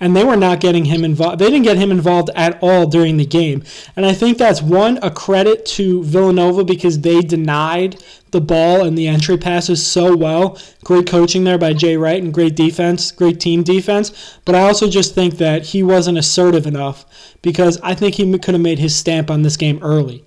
[0.00, 1.38] and they were not getting him involved.
[1.38, 3.62] They didn't get him involved at all during the game,
[3.96, 8.98] and I think that's one a credit to Villanova because they denied the ball and
[8.98, 10.58] the entry passes so well.
[10.82, 14.38] Great coaching there by Jay Wright and great defense, great team defense.
[14.44, 17.04] But I also just think that he wasn't assertive enough
[17.42, 20.24] because I think he could have made his stamp on this game early.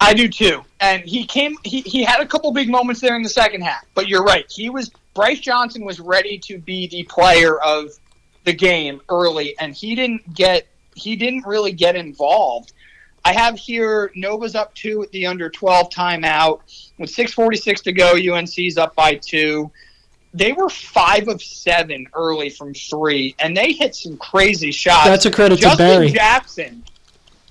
[0.00, 0.64] I do too.
[0.80, 3.84] And he came he, he had a couple big moments there in the second half.
[3.94, 4.50] But you're right.
[4.50, 7.90] He was Brice Johnson was ready to be the player of
[8.44, 12.72] the game early and he didn't get he didn't really get involved.
[13.24, 16.60] I have here Nova's up two at the under 12 timeout.
[16.98, 19.70] With 6.46 to go, UNC's up by two.
[20.34, 25.06] They were five of seven early from three, and they hit some crazy shots.
[25.06, 26.10] That's a credit Justin to Berry.
[26.10, 26.82] Jackson.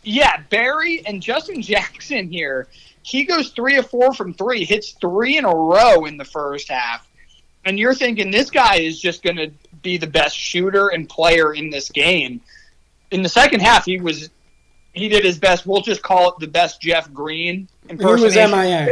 [0.04, 2.68] Yeah, Berry and Justin Jackson here.
[3.04, 6.70] He goes three of four from three, hits three in a row in the first
[6.70, 7.08] half.
[7.66, 9.52] And you're thinking this guy is just going to
[9.82, 12.42] be the best shooter and player in this game.
[13.12, 14.30] In the second half, he was
[14.94, 15.66] he did his best.
[15.66, 18.36] We'll just call it the best Jeff Green He was.
[18.36, 18.86] MIA.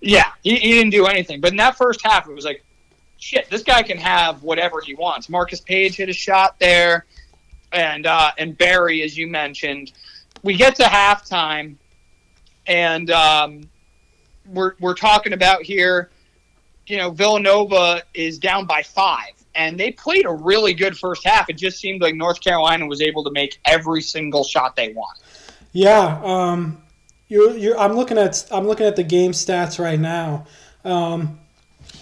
[0.00, 1.40] Yeah, he, he didn't do anything.
[1.40, 2.64] But in that first half, it was like,
[3.18, 5.28] shit, this guy can have whatever he wants.
[5.28, 7.06] Marcus Paige hit a shot there,
[7.72, 9.92] and uh, and Berry, as you mentioned,
[10.42, 11.76] we get to halftime,
[12.66, 13.70] and um,
[14.46, 16.10] we're we're talking about here.
[16.86, 21.48] You know, Villanova is down by five, and they played a really good first half.
[21.48, 25.18] It just seemed like North Carolina was able to make every single shot they want.
[25.72, 26.82] Yeah, um,
[27.28, 30.46] you you I'm looking at I'm looking at the game stats right now.
[30.84, 31.38] Um,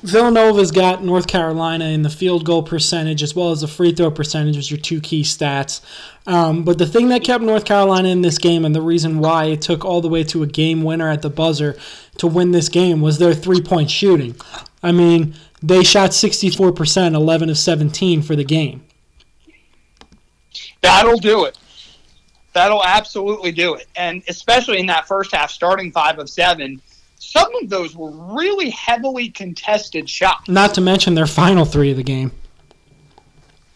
[0.02, 4.10] Villanova's got North Carolina in the field goal percentage as well as the free throw
[4.10, 5.82] percentage as your two key stats.
[6.26, 9.46] Um, but the thing that kept North Carolina in this game and the reason why
[9.46, 11.76] it took all the way to a game winner at the buzzer
[12.16, 14.36] to win this game was their three point shooting.
[14.82, 18.84] I mean, they shot 64%, 11 of 17 for the game.
[20.80, 21.58] That'll do it.
[22.52, 23.86] That'll absolutely do it.
[23.96, 26.80] And especially in that first half, starting five of seven,
[27.18, 30.48] some of those were really heavily contested shots.
[30.48, 32.32] Not to mention their final three of the game,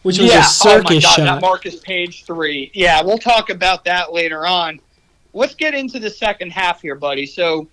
[0.01, 1.25] which was yeah, a circus oh my God, shot.
[1.25, 2.71] that Marcus Paige three.
[2.73, 4.81] Yeah, we'll talk about that later on.
[5.33, 7.25] Let's get into the second half here, buddy.
[7.25, 7.67] So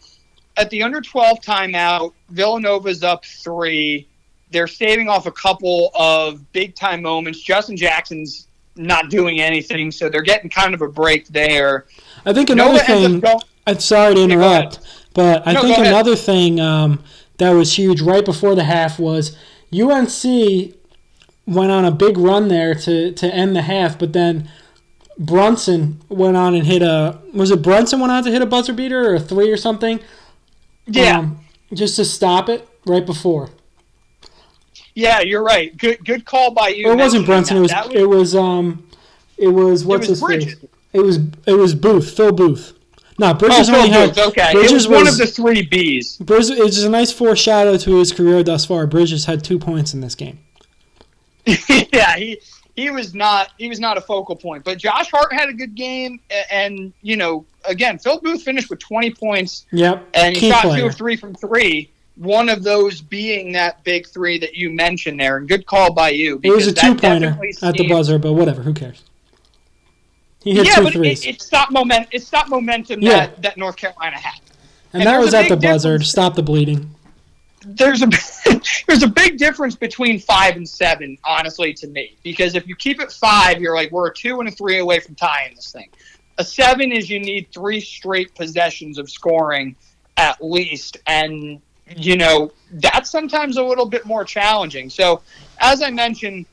[0.57, 4.07] at the under 12 timeout, Villanova's up three.
[4.51, 7.41] They're saving off a couple of big time moments.
[7.41, 11.87] Justin Jackson's not doing anything, so they're getting kind of a break there.
[12.27, 13.21] I think another Nova thing.
[13.21, 14.81] going- I'm sorry to Yeah, interrupt,
[15.15, 17.03] but I No, think another thing um,
[17.39, 19.37] that was huge right before the half was
[19.73, 20.75] UNC
[21.47, 24.49] went on a big run there to, to end the half, but then
[25.19, 28.73] Brunson went on and hit a was it Brunson went on to hit a buzzer
[28.73, 30.01] beater or a three or something?
[30.87, 31.41] Yeah, Um,
[31.75, 33.51] just to stop it right before.
[34.95, 35.77] yeah, you're right.
[35.77, 36.89] Good, good call by you.
[36.89, 37.57] Or it wasn't Brunson.
[37.57, 37.71] It was.
[37.71, 38.87] That it was um
[39.39, 40.57] it was what's was his face?
[40.93, 42.75] It was it was Booth, Phil Booth.
[43.19, 44.53] No, Oh, Bridges Phil only had Booth, okay.
[44.53, 46.19] Bridges it was, one of the three Bs.
[46.21, 48.87] Bridges, it's just a nice foreshadow to his career thus far.
[48.87, 50.39] Bridges had two points in this game.
[51.47, 52.41] yeah, he
[52.83, 54.65] he was not he was not a focal point.
[54.65, 56.19] But Josh Hart had a good game,
[56.51, 60.69] and you know, again, Phil Booth finished with 20 points, Yep, and he shot two
[60.69, 60.87] player.
[60.89, 61.91] of three from three.
[62.17, 66.11] One of those being that big three that you mentioned there, and good call by
[66.11, 66.41] you.
[66.43, 68.63] It was a two pointer definitely at the buzzer, but whatever.
[68.63, 69.03] Who cares?
[70.43, 72.09] He hit Yeah, two but threes, it, it stopped moment.
[72.11, 73.11] It stopped momentum Yeah.
[73.29, 74.41] that, that North Carolina had.
[74.93, 76.11] and and that was at the buzzer to difference.
[76.11, 76.91] stop the bleeding.
[77.67, 78.07] There's a
[78.87, 82.17] there's a big difference between five and seven, honestly, to me.
[82.23, 85.01] Because if you keep it five, you're like we're a two and a three away
[85.01, 85.89] from tying this thing.
[86.39, 89.77] A seven is you need three straight possessions of scoring
[90.17, 91.61] at least, and
[91.97, 94.91] you know that's sometimes a little bit more challenging.
[94.91, 95.23] So,
[95.61, 96.47] as I mentioned,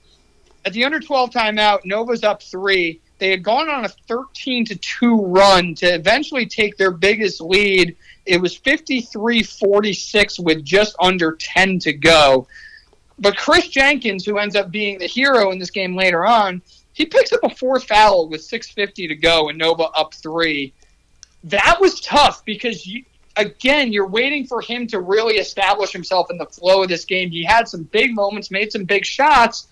[0.65, 2.99] at the under 12 timeout, Nova's up three.
[3.17, 7.95] They had gone on a 13 to 2 run to eventually take their biggest lead.
[8.29, 12.47] It was 53 46 with just under 10 to go.
[13.17, 16.61] But Kris Jenkins, who ends up being the hero in this game later on,
[16.93, 20.73] he picks up a fourth foul with 6.50 to go and Nova up three.
[21.45, 23.03] That was tough because, you,
[23.35, 27.29] again, you're waiting for him to really establish himself in the flow of this game.
[27.29, 29.67] He had some big moments, made some big shots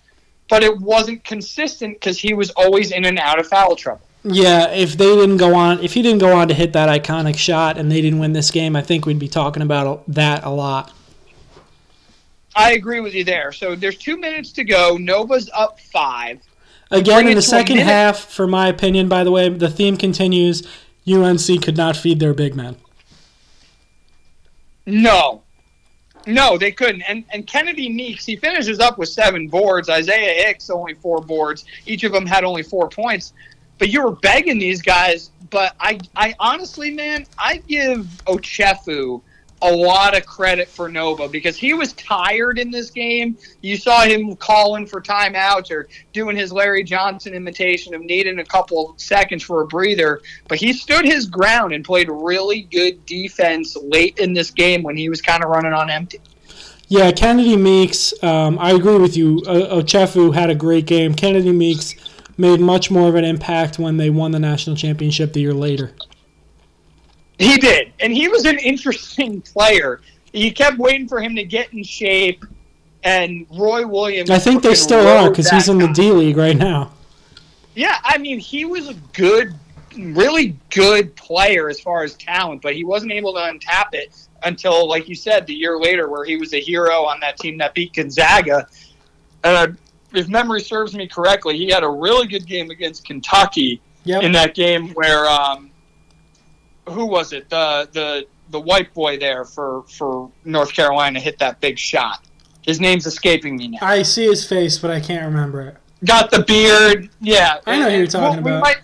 [0.48, 4.00] but it wasn't consistent because he was always in and out of foul trouble.
[4.24, 7.36] Yeah, if they didn't go on, if he didn't go on to hit that iconic
[7.36, 10.50] shot and they didn't win this game, I think we'd be talking about that a
[10.50, 10.92] lot.
[12.56, 13.52] I agree with you there.
[13.52, 14.96] So there's two minutes to go.
[14.96, 16.40] Nova's up five.
[16.90, 20.66] Again, in the second half, for my opinion, by the way, the theme continues.
[21.06, 22.76] UNC could not feed their big men.
[24.86, 25.42] No,
[26.26, 27.02] No, they couldn't.
[27.02, 29.88] And and Kennedy Meeks, he finishes up with seven boards.
[29.88, 31.64] Isaiah Hicks only four boards.
[31.86, 33.32] Each of them had only four points.
[33.78, 35.30] But you were begging these guys.
[35.50, 39.22] But I I honestly, man, I give Ochefu
[39.62, 43.36] a lot of credit for Nova because he was tired in this game.
[43.60, 48.44] You saw him calling for timeouts or doing his Larry Johnson imitation of needing a
[48.44, 50.20] couple seconds for a breather.
[50.46, 54.96] But he stood his ground and played really good defense late in this game when
[54.96, 56.20] he was kind of running on empty.
[56.90, 58.14] Yeah, Kennedy Meeks.
[58.22, 59.42] Um, I agree with you.
[59.42, 61.14] Ochefu had a great game.
[61.14, 61.94] Kennedy Meeks
[62.38, 65.92] made much more of an impact when they won the national championship the year later.
[67.38, 70.00] He did, and he was an interesting player.
[70.32, 72.44] You kept waiting for him to get in shape,
[73.04, 74.30] and Roy Williams.
[74.30, 75.88] I think they still are because he's in the.
[75.88, 76.92] D League right now.
[77.74, 79.54] Yeah, I mean, he was a good,
[79.96, 84.88] really good player as far as talent, but he wasn't able to untap it until,
[84.88, 87.74] like you said, the year later, where he was a hero on that team that
[87.74, 88.66] beat Gonzaga.
[89.44, 89.68] Uh,
[90.14, 94.22] if memory serves me correctly, he had a really good game against Kentucky Yep.
[94.22, 95.70] in that game where um,
[96.88, 97.50] who was it?
[97.50, 102.24] The the the white boy there for for North Carolina hit that big shot.
[102.62, 103.78] His name's escaping me now.
[103.82, 105.76] I see his face, but I can't remember it.
[106.04, 107.10] Got the beard.
[107.20, 108.62] Yeah, I know who you're talking we about.
[108.62, 108.76] might,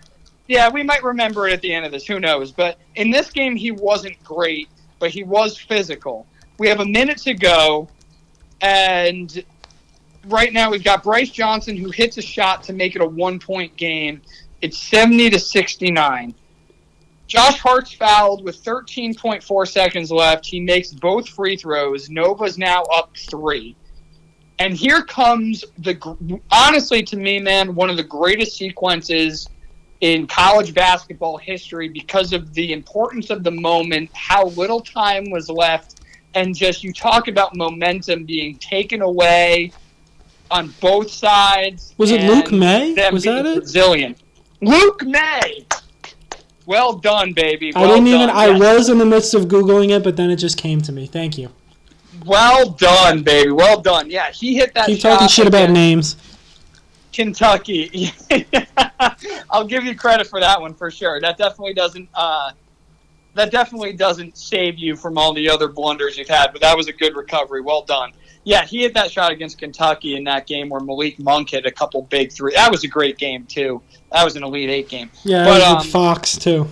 [0.48, 2.04] yeah, we might remember it at the end of this.
[2.06, 2.50] Who knows?
[2.50, 4.68] But in this game, he wasn't great,
[4.98, 6.26] but he was physical.
[6.58, 7.88] We have a minute to go,
[8.60, 9.44] and
[10.26, 13.76] right now we've got Brice Johnson who hits a shot to make it a one-point
[13.76, 14.22] game.
[14.62, 16.34] It's seventy to sixty-nine.
[17.26, 20.44] Josh Hart's fouled with 13.4 seconds left.
[20.44, 22.10] He makes both free throws.
[22.10, 23.74] Nova's now up three.
[24.58, 29.48] And here comes the honestly to me, man, one of the greatest sequences
[30.00, 35.48] in college basketball history because of the importance of the moment, how little time was
[35.48, 36.02] left,
[36.34, 39.72] and just you talk about momentum being taken away
[40.51, 41.95] on both sides.
[41.99, 42.95] Was it Luke Maye?
[43.12, 43.61] Was that it?
[43.61, 44.18] Resilient.
[44.61, 45.66] Luke Maye.
[46.66, 47.72] Well done, baby.
[47.74, 48.28] I didn't even.
[48.28, 48.30] done.
[48.30, 48.61] I Yes.
[48.61, 51.07] was in the midst of googling it, but then it just came to me.
[51.07, 51.51] Thank you.
[52.24, 53.51] Well done, baby.
[53.51, 54.11] Well done.
[54.11, 54.86] Yeah, he hit that.
[54.86, 56.16] Keep talking shit about names.
[57.12, 58.11] Kentucky.
[59.51, 61.20] I'll give you credit for that one for sure.
[61.20, 62.09] That definitely doesn't.
[62.14, 62.53] Uh,
[63.34, 66.86] that definitely doesn't save you from all the other blunders you've had, but that was
[66.88, 67.61] a good recovery.
[67.61, 68.12] Well done.
[68.45, 71.70] Yeah, he hit that shot against Kentucky in that game where Malik Monk hit a
[71.70, 72.53] couple big three.
[72.55, 73.80] That was a great game too.
[74.12, 75.11] That was an Elite Eight game.
[75.24, 76.68] Yeah, But, it was with um, Fox too.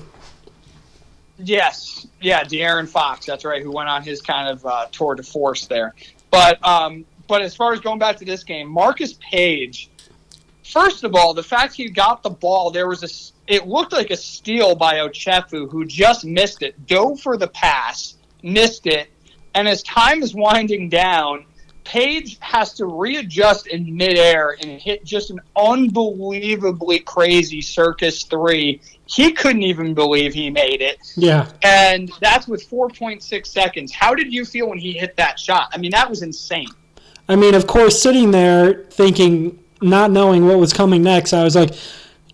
[1.38, 3.26] Yes, yeah, De'Aaron Fox.
[3.26, 3.62] That's right.
[3.62, 5.94] Who went on his kind of uh, tour de force there.
[6.30, 9.88] But um, but as far as going back to this game, Marcus Paige.
[10.64, 13.52] First of all, the fact he got the ball, there was a.
[13.52, 16.86] It looked like a steal by Ochefu, who just missed it.
[16.86, 19.10] Dove for the pass, missed it,
[19.54, 21.44] and as time is winding down,
[21.84, 28.80] Paige has to readjust in midair and hit just an unbelievably crazy circus three.
[29.06, 31.48] He couldn't even believe he made it Yeah.
[31.62, 33.92] and that's with 4.6 seconds.
[33.92, 35.68] How did you feel when he hit that shot?
[35.74, 36.68] I mean, that was insane.
[37.28, 41.54] I mean, of course, sitting there thinking, not knowing what was coming next, I was
[41.56, 41.74] like,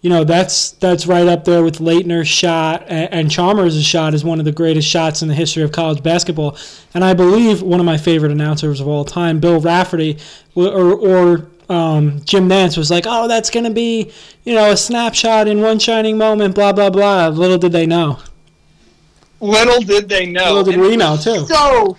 [0.00, 4.24] you know, that's that's right up there with Laettner's shot and, and Chalmers' shot is
[4.24, 6.56] one of the greatest shots in the history of college basketball.
[6.94, 10.18] And I believe one of my favorite announcers of all time, Bill Raftery,
[10.54, 14.12] or, or um, Jim Nantz was like, oh, that's going to be,
[14.44, 17.28] you know, a snapshot in one shining moment, blah, blah, blah.
[17.28, 18.20] Little did they know.
[19.40, 20.44] Little did they know.
[20.44, 21.44] Little did And we know, too.
[21.46, 21.98] So,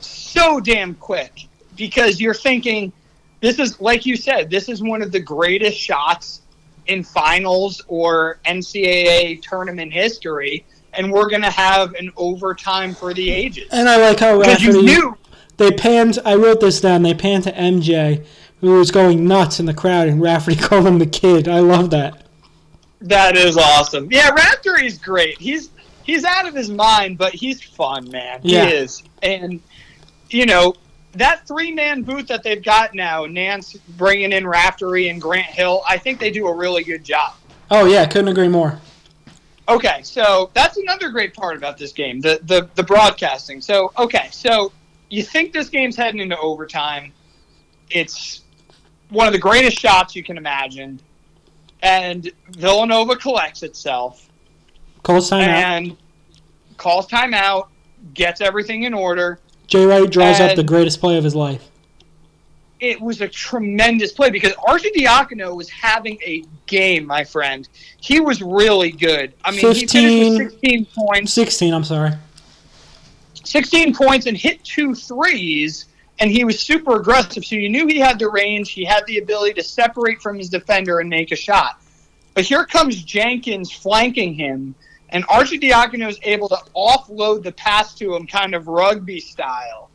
[0.00, 2.92] so damn quick because you're thinking
[3.40, 6.40] this is, like you said, this is one of the greatest shots
[6.88, 13.30] in finals or NCAA tournament history, and we're going to have an overtime for the
[13.30, 13.68] ages.
[13.72, 14.84] And I like how Because you Raftery.
[14.84, 15.16] knew
[15.56, 16.18] They panned.
[16.24, 17.02] I wrote this down.
[17.02, 18.24] They panned to MJ,
[18.60, 21.48] who was going nuts in the crowd, and Raftery called him the kid.
[21.48, 22.22] I love that.
[23.02, 24.08] That is awesome.
[24.10, 25.38] Yeah, Raftery's great.
[25.38, 25.70] He's
[26.02, 28.40] he's out of his mind, but he's fun, man.
[28.42, 29.02] He is.
[29.22, 29.60] And
[30.30, 30.74] you know
[31.18, 35.82] that three man booth that they've got now, Nantz bringing in Raftery and Grant Hill.
[35.88, 37.34] I think they do a really good job.
[37.70, 38.80] Oh yeah, couldn't agree more.
[39.68, 43.60] Okay, so that's another great part about this game, the the the broadcasting.
[43.60, 44.72] So okay, so
[45.10, 47.12] you think this game's heading into overtime?
[47.90, 48.42] It's
[49.08, 51.00] one of the greatest shots you can imagine,
[51.82, 54.28] and Villanova collects itself.
[55.02, 55.46] Calls timeout.
[55.46, 55.96] and
[56.76, 57.68] calls timeout,
[58.14, 59.40] gets everything in order.
[59.66, 61.70] Jay Wright draws up the greatest play of his life.
[62.78, 67.66] It was a tremendous play because Arcidiacono was having a game, my friend.
[68.00, 69.32] He was really good.
[69.44, 71.32] I mean, he finished 15 with 16 points.
[71.32, 71.72] Sixteen.
[71.72, 72.12] I'm sorry.
[73.44, 75.86] 16 points and hit two threes,
[76.18, 77.44] and he was super aggressive.
[77.44, 80.50] So you knew he had the range, he had the ability to separate from his
[80.50, 81.80] defender and make a shot.
[82.34, 84.74] But here comes Jenkins flanking him,
[85.10, 89.90] and Arcidiacono is able to offload the pass to him kind of rugby style.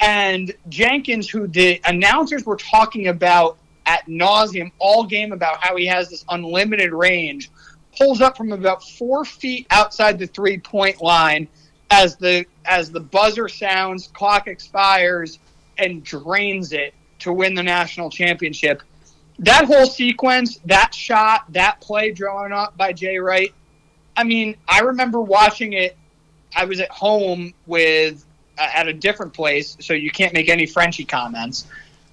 [0.00, 5.86] And Jenkins, who the announcers were talking about at nauseum all game about how he
[5.86, 7.50] has this unlimited range,
[7.96, 11.48] pulls up from about four feet outside the three point line
[11.90, 15.38] as the as the buzzer sounds, clock expires,
[15.78, 18.82] and drains it to win the national championship.
[19.40, 23.52] That whole sequence, that shot, that play drawn up by Jay Wright.
[24.16, 25.96] I mean, I remember watching it.
[26.56, 28.24] I was at home with
[28.58, 31.66] uh, at a different place, so you can't make any Frenchy comments.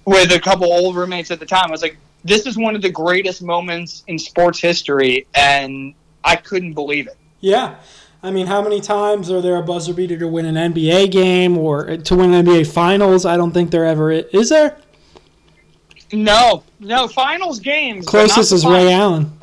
[0.04, 2.82] With a couple old roommates at the time, I was like, "This is one of
[2.82, 5.94] the greatest moments in sports history," and
[6.24, 7.16] I couldn't believe it.
[7.40, 7.76] Yeah.
[8.20, 11.56] I mean, how many times are there a buzzer beater to win an NBA game
[11.56, 13.24] or to win an NBA Finals?
[13.24, 14.24] I don't think there ever is.
[14.32, 14.76] Is there?
[16.12, 18.06] No, no finals games.
[18.06, 18.92] Closest is the Ray.
[18.92, 19.37] Allen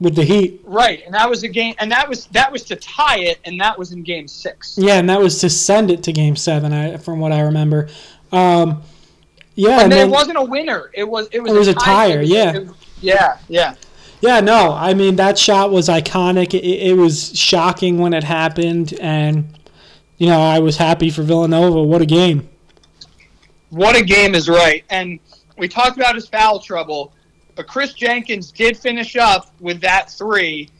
[0.00, 0.60] with the Heat.
[0.64, 3.60] Right, and that was a game, and that was that was to tie it, and
[3.60, 4.76] that was in Game Six.
[4.78, 7.88] Yeah, and that was to send it to Game Seven, I, from what I remember.
[8.32, 8.82] Um,
[9.54, 10.90] yeah, And then then, it wasn't a winner.
[10.94, 12.08] It was it was, It was a tie.
[12.10, 12.56] tire, yeah.
[12.56, 12.68] it
[13.00, 13.74] yeah, yeah.
[14.20, 16.54] yeah, no, I mean that shot was iconic.
[16.54, 19.58] It, it was shocking when it happened, and
[20.16, 21.82] you know I was happy for Villanova.
[21.82, 22.48] What a game!
[23.70, 24.84] What a game is right.
[24.90, 25.18] And
[25.56, 27.12] we talked about his foul trouble,
[27.58, 30.70] but Kris Jenkins did finish up with that three,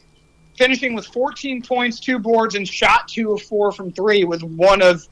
[0.56, 4.80] finishing with 14 points, two boards, and shot two of four from three with one
[4.80, 5.08] of,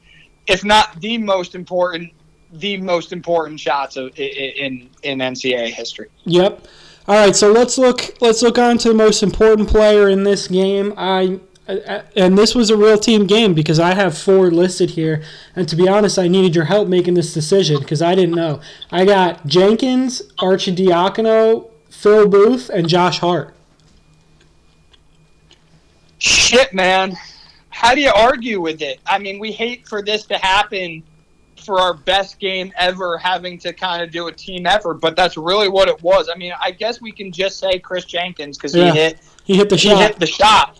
[0.47, 2.13] if not the most important,
[2.53, 6.07] the most important shots of, in in NCAA history.
[6.23, 6.65] Yep.
[7.05, 8.15] All right, so let's look.
[8.21, 10.93] Let's look on to the most important player in this game.
[10.95, 11.37] I
[11.67, 15.23] and this was a real team game because I have four listed here.
[15.55, 18.61] And to be honest, I needed your help making this decision because I didn't know.
[18.91, 23.53] I got Jenkins, Arcidiacono, Phil Booth, and Josh Hart.
[26.19, 27.15] Shit, man.
[27.69, 28.99] How do you argue with it?
[29.05, 31.03] I mean, we hate for this to happen
[31.63, 35.37] for our best game ever having to kind of do a team effort, but that's
[35.37, 36.29] really what it was.
[36.33, 38.93] I mean, I guess we can just say Kris Jenkins because Yeah.
[38.93, 39.97] he hit He hit the he shot.
[39.99, 40.79] hit the shot.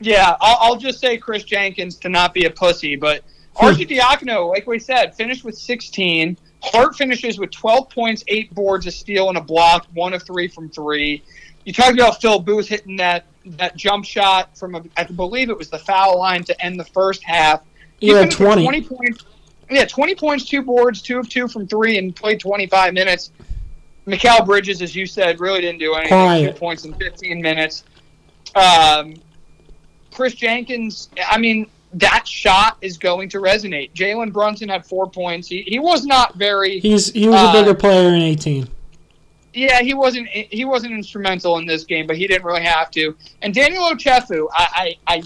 [0.00, 3.22] Yeah, I'll, I'll just say Kris Jenkins to not be a pussy, but
[3.56, 3.66] Hmm.
[3.66, 6.36] Arcidiacono, like we said, finished with 16.
[6.62, 10.48] Hart finishes with 12 points, eight boards, a steal, and a block, one of three
[10.48, 11.22] from three.
[11.64, 15.56] You talked about Phil Booth hitting that that jump shot from, a, I believe it
[15.56, 17.62] was the foul line to end the first half.
[17.98, 18.62] He Yeah, 20.
[18.62, 19.24] 20 points.
[19.70, 23.30] Yeah, 20 points, two boards, two of two from three, and played 25 minutes.
[24.06, 26.08] Mikal Bridges, as you said, really didn't do anything.
[26.08, 26.54] Quiet.
[26.54, 27.84] Two points in 15 minutes.
[28.54, 29.14] Um,
[30.20, 33.90] Kris Jenkins, I mean, that shot is going to resonate.
[33.94, 35.48] Jalen Brunson had four points.
[35.48, 36.78] He, he was not very.
[36.78, 38.68] He's he was a Uh, bigger player in 18.
[39.54, 40.28] Yeah, he wasn't.
[40.28, 43.16] He wasn't instrumental in this game, but he didn't really have to.
[43.40, 45.22] And Daniel Ochefu, I, I, I,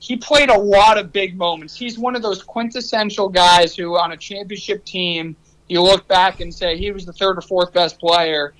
[0.00, 1.76] he played a lot of big moments.
[1.76, 5.36] He's one of those quintessential guys who, on a championship team,
[5.68, 8.54] you look back and say he was the third or fourth best player.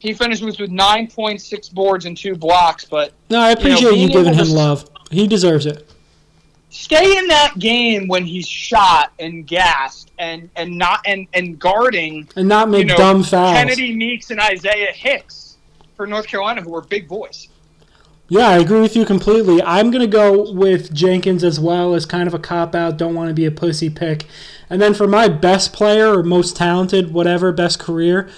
[0.00, 2.86] He finished with, with nine points, six boards, and two blocks.
[2.86, 4.89] But No, I appreciate you, being giving him to- love.
[5.10, 5.90] He deserves it.
[6.70, 12.28] stay in that game when he's shot and gassed and and not and and guarding
[12.36, 13.54] And not make you know dumb fouls.
[13.54, 15.56] Kennedy Meeks and Isaiah Hicks
[15.96, 17.48] for North Carolina, who were big boys.
[18.28, 19.60] Yeah, I agree with you completely.
[19.60, 23.16] I'm going to go with Jenkins as well as kind of a cop out, don't
[23.16, 24.24] want to be a pussy pick.
[24.70, 28.30] And then for my best player or most talented, whatever, best career,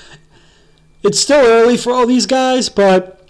[1.03, 3.22] it's still early for all these guys, but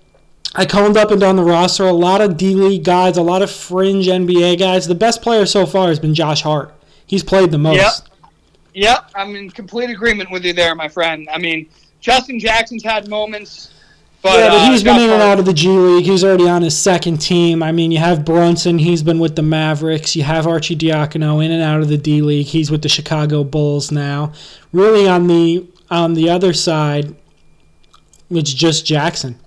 [0.55, 1.85] I combed up and down the roster.
[1.85, 4.87] A lot of D League guys, a lot of fringe NBA guys.
[4.87, 6.75] The best player so far has been Josh Hart.
[7.07, 7.77] He's played the most.
[7.77, 8.13] Yep.
[8.75, 11.29] Yep, I'm in complete agreement with you there, my friend.
[11.31, 11.69] I mean,
[12.01, 13.71] Justin Jackson's had moments,
[14.23, 16.05] but, yeah, but uh, he's been Josh in and out of the G League.
[16.05, 17.63] He's already on his second team.
[17.63, 18.79] I mean, you have Brunson.
[18.79, 20.17] He's been with the Mavericks.
[20.17, 22.47] You have Arcidiacono in and out of the D League.
[22.47, 24.33] He's with the Chicago Bulls now.
[24.73, 27.15] Really, on the on the other side,
[28.31, 29.39] it's just Jackson.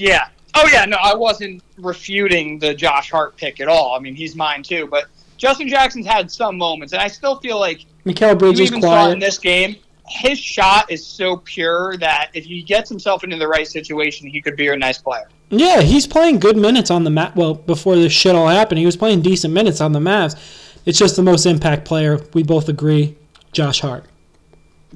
[0.00, 0.28] Yeah.
[0.54, 3.94] Oh yeah, no, I wasn't refuting the Josh Hart pick at all.
[3.94, 5.04] I mean, he's mine too, but
[5.36, 9.10] Justin Jackson's had some moments, and I still feel like Mikal you Bridges even saw
[9.10, 9.76] in this game,
[10.08, 14.40] his shot is so pure that if he gets himself into the right situation, he
[14.40, 15.28] could be a nice player.
[15.50, 17.36] Yeah, he's playing good minutes on the mat.
[17.36, 20.34] Well, before this shit all happened, he was playing decent minutes on the Mavs.
[20.86, 22.20] It's just the most impact player.
[22.32, 23.16] We both agree,
[23.52, 24.04] Josh Hart.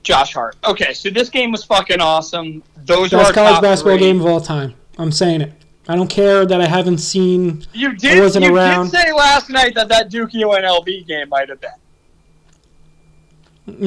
[0.02, 0.57] Josh Hart.
[0.64, 2.62] Okay, so this game was fucking awesome.
[2.84, 4.07] Those are our Best college top basketball three.
[4.07, 4.74] game of all time.
[4.99, 5.53] I'm saying it.
[5.88, 7.64] I don't care that I haven't seen.
[7.72, 8.18] You did.
[8.18, 8.90] wasn't you around.
[8.90, 11.70] did say last night that that Duke UNLV game might have been.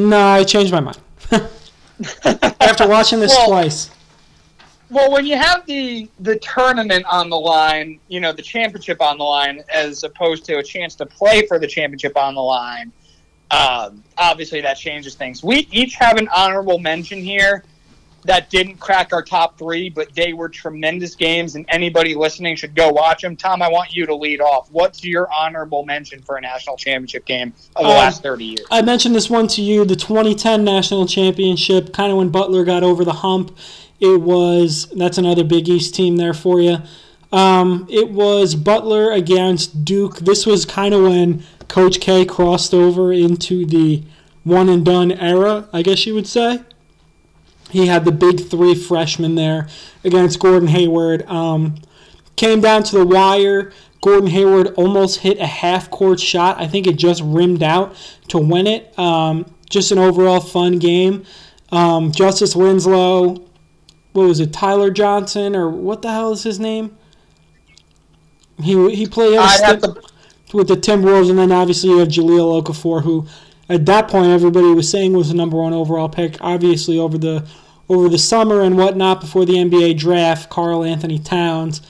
[0.10, 1.00] No, I changed my mind
[2.60, 3.92] after watching this Well, twice.
[4.90, 9.18] Well, when you have the the tournament on the line, you know the championship on
[9.18, 12.92] the line, as opposed to a chance to play for the championship on the line,
[13.52, 15.44] um, obviously that changes things.
[15.44, 17.64] We each have an honorable mention here
[18.28, 22.76] that didn't crack our top three, but they were tremendous games, and anybody listening should
[22.76, 23.38] go watch them.
[23.38, 24.68] Tom, I want you to lead off.
[24.70, 28.66] What's your honorable mention for a national championship game of the Um, last thirty years?
[28.70, 32.84] I mentioned this one to you, the 2010 national championship, kind of when Butler got
[32.84, 33.58] over the hump.
[34.00, 36.78] It was that's another Big East team there for you.
[37.32, 40.20] Um, it was Butler against Duke.
[40.20, 44.04] This was kind of when Coach K crossed over into the
[44.44, 46.62] one and done era, I guess you would say.
[47.70, 49.68] He had the big three freshmen there
[50.04, 51.28] against Gordon Hayward.
[51.28, 51.76] Um,
[52.36, 53.74] came down to the wire.
[54.02, 56.60] Gordon Hayward almost hit a half court shot.
[56.60, 57.96] I think it just rimmed out
[58.30, 58.98] to win it.
[58.98, 61.26] Um, just an overall fun game.
[61.72, 63.36] Um, Justice Winslow,
[64.14, 66.98] what was it, Tyler Johnson, or what the hell is his name?
[68.62, 70.02] He he played to
[70.54, 73.28] with the Timberwolves, and then obviously you have Jahlil Okafor, who
[73.70, 76.38] at that point everybody was saying was the number one overall pick.
[76.42, 77.48] Obviously over the
[77.90, 81.82] over the summer and whatnot before the NBA draft, Karl-Anthony Towns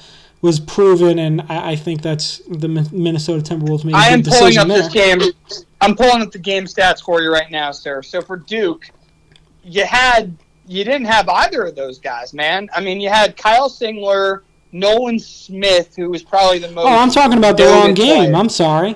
[0.41, 4.67] was proven, and I, I think that's the Minnesota Timberwolves made I am pulling up
[4.67, 5.19] this game.
[5.82, 8.03] I'm pulling up the game stats for you right now, sir.
[8.03, 8.89] So for Duke,
[9.63, 12.69] you had you didn't have either of those guys, man.
[12.75, 16.86] I mean, you had Kyle Singler, Nolan Smith, who was probably the most.
[16.86, 18.25] Oh, I'm talking about the wrong game.
[18.25, 18.36] player.
[18.36, 18.95] I'm sorry.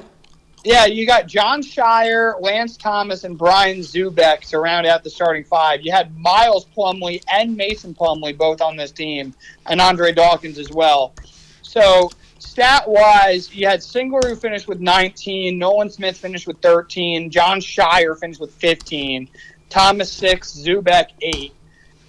[0.64, 5.44] Yeah, you got Jon Scheyer, Lance Thomas, and Brian Zoubek to round out the starting
[5.44, 5.82] five.
[5.82, 9.34] You had Miles Plumlee and Mason Plumlee both on this team,
[9.66, 11.16] and Andre Dawkins as well.
[11.64, 17.32] So stat wise, you had Singler who finished with 19, Nolan Smith finished with 13,
[17.32, 19.30] Jon Scheyer finished with 15,
[19.70, 21.54] Thomas six, Zoubek eight,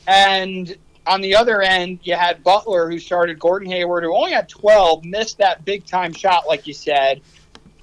[0.07, 0.77] and
[1.07, 5.05] on the other end, you had Butler who started Gordon Hayward who only had 12,
[5.05, 7.23] missed that big time shot like you said.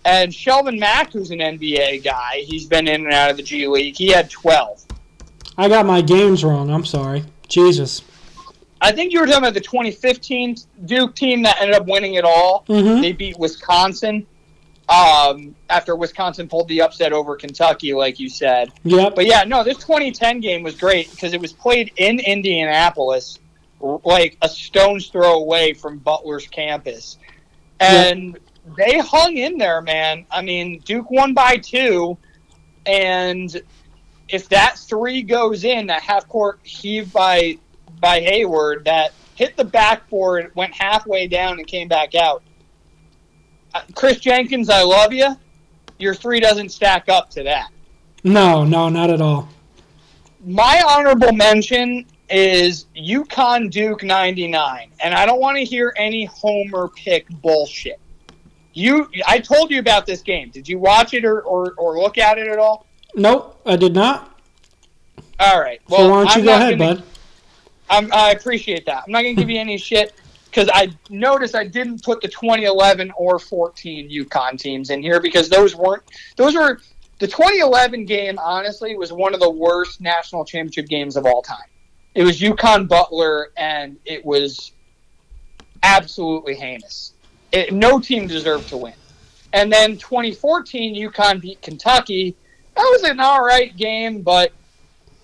[0.05, 3.67] And Shelvin Mack, who's an NBA guy, he's been in and out of the G
[3.67, 3.95] League.
[3.95, 4.85] He had 12.
[5.57, 6.69] I got my games wrong.
[6.69, 7.23] I'm sorry.
[7.47, 8.01] Jesus.
[8.81, 12.23] I think you were talking about the 2015 Duke team that ended up winning it
[12.23, 12.63] all.
[12.69, 13.01] Mm-hmm.
[13.01, 14.25] They beat Wisconsin
[14.89, 18.71] um, after Wisconsin pulled the upset over Kentucky, like you said.
[18.83, 19.15] Yep.
[19.15, 23.37] But yeah, no, this 2010 game was great because it was played in Indianapolis,
[23.79, 27.17] like a stone's throw away from Butler's campus.
[27.79, 28.39] And
[28.77, 30.25] they hung in there, man.
[30.31, 32.17] I mean, Duke won by two.
[32.85, 33.61] And
[34.29, 37.57] if that three goes in, that half court heave by
[37.99, 42.43] by Hayward that hit the backboard, went halfway down, and came back out.
[43.73, 45.35] Uh, Kris Jenkins, I love you.
[45.97, 47.69] Your three doesn't stack up to that.
[48.23, 49.49] No, no, not at all.
[50.45, 56.89] My honorable mention is UConn Duke 99, and I don't want to hear any homer
[56.89, 57.99] pick bullshit.
[58.79, 60.49] You, I told you about this game.
[60.51, 62.85] Did you watch it or, or, or look at it at all?
[63.15, 64.39] Nope, I did not.
[65.39, 65.81] All right.
[65.89, 67.03] So Well, why don't you I'm go ahead, gonna- bud?
[67.91, 69.03] I'm, I appreciate that.
[69.05, 70.13] I'm not going to give you any shit
[70.45, 75.49] because I noticed I didn't put the 2011 or 14 UConn teams in here because
[75.49, 76.03] those weren't
[76.35, 76.79] those were
[77.17, 78.37] the 2011 game.
[78.37, 81.57] Honestly, was one of the worst national championship games of all time.
[82.13, 84.71] It was UConn Butler, and it was
[85.83, 87.13] absolutely heinous.
[87.51, 88.93] It, no team deserved to win.
[89.53, 92.35] And then 2014, UConn beat Kentucky.
[92.75, 94.51] That was an all right game, but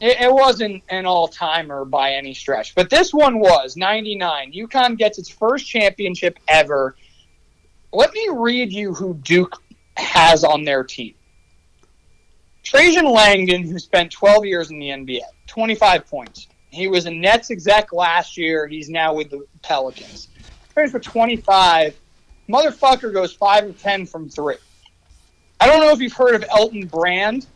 [0.02, 4.52] it, it wasn't an all timer by any stretch, but this one was 99.
[4.52, 6.96] UConn gets its first championship ever.
[7.94, 9.62] Let me read you who Duke
[9.96, 11.14] has on their team.
[12.64, 16.48] Trajan Langdon, who spent 12 years in the NBA, 25 points.
[16.72, 18.68] He was a Nets exec last year.
[18.68, 20.28] He's now with the Pelicans.
[20.74, 21.96] Finished for 25.
[22.50, 24.56] Motherfucker goes 5 of 10 from three.
[25.60, 27.48] I don't know if you've heard of Elton Brand.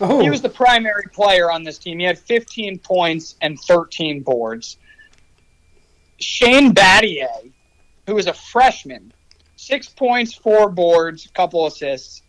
[0.00, 1.98] Oh, He was the primary player on this team.
[1.98, 4.76] He had 15 points and 13 boards.
[6.18, 7.50] Shane Battier,
[8.06, 9.12] who was a freshman,
[9.56, 12.22] six points, four boards, a couple assists.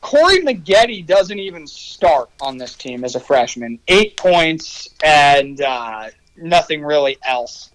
[0.00, 3.78] Corey Maggette doesn't even start on this team as a freshman.
[3.86, 7.70] Eight points and uh, nothing really else.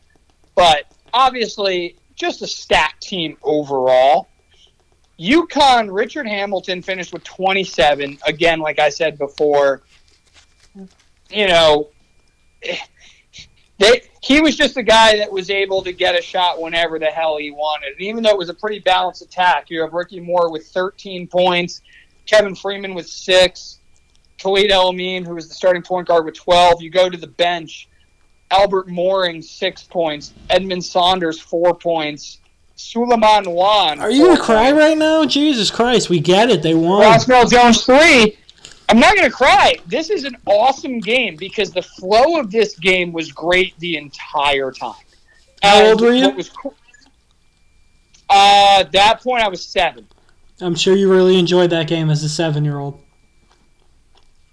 [0.55, 0.83] But
[1.13, 4.27] obviously, just a stacked team overall.
[5.19, 8.19] UConn, Richard Hamilton finished with 27.
[8.27, 9.81] Again, like I said before,
[11.29, 11.89] you know,
[13.79, 17.05] they he was just a guy that was able to get a shot whenever the
[17.05, 17.93] hell he wanted.
[17.93, 21.27] And even though it was a pretty balanced attack, you have Ricky Moore with 13
[21.27, 21.81] points,
[22.25, 23.79] Kevin Freeman with six,
[24.41, 26.81] Khalid El Amin, who was the starting point guard with 12.
[26.81, 27.86] You go to the bench,
[28.51, 32.39] Albert Mouring six points, Edmund Saunders four points,
[32.77, 33.99] Souleymane Wane.
[33.99, 34.77] Are you gonna cry points.
[34.83, 35.25] right now?
[35.25, 36.61] Jesus Christ, we get it.
[36.63, 37.01] They won.
[37.03, 38.37] Rashamel Jones three.
[38.89, 39.73] I'm not going to cry.
[39.87, 44.71] This is an awesome game because the flow of this game was great the entire
[44.71, 44.93] time.
[45.61, 46.29] How And old were you?
[46.29, 46.73] was cool-
[48.29, 50.07] uh, at that point, I was seven.
[50.61, 52.97] I'm sure you really enjoyed that game as a seven-year-old.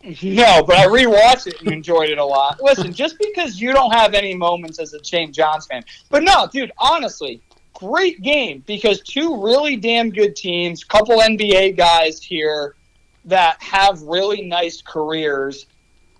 [0.05, 2.60] No, but I rewatched it and enjoyed it a lot.
[2.62, 5.35] Listen, just because you don't have any moments as a St.
[5.35, 7.40] John's fan, but no, dude, honestly,
[7.72, 12.76] great game because two really damn good teams, couple NBA guys here
[13.24, 15.66] that have really nice careers,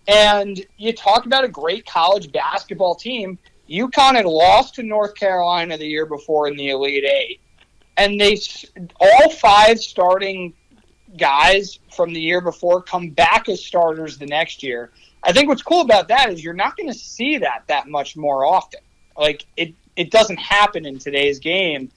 [0.09, 3.39] and you talk about a great college basketball team.
[3.69, 7.41] UConn had lost to North Carolina the year before in the Elite Eight,
[7.99, 8.39] and they
[9.01, 10.55] all five starting
[11.17, 14.91] guys from the year before come back as starters the next year.
[15.23, 18.17] I think what's cool about that is you're not going to see that that much
[18.17, 18.81] more often.
[19.17, 21.91] Like it, it doesn't happen in today's game.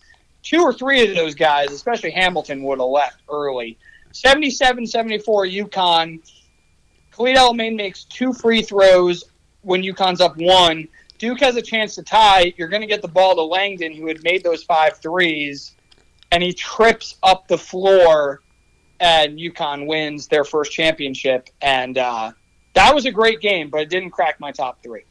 [0.44, 3.78] Two or three of those guys, especially Hamilton, would have left early.
[4.14, 5.24] 77-74
[5.66, 6.22] UConn.
[7.12, 9.24] Khalid El-Amin makes two free throws
[9.62, 10.88] when UConn's up one.
[11.18, 12.54] Duke has a chance to tie.
[12.58, 15.76] You're going to get the ball to Langdon, who had made those five threes,
[16.32, 18.42] and he trips up the floor
[19.00, 21.50] and UConn wins their first championship.
[21.62, 22.32] And uh,
[22.74, 25.04] that was a great game, but it didn't crack my top three.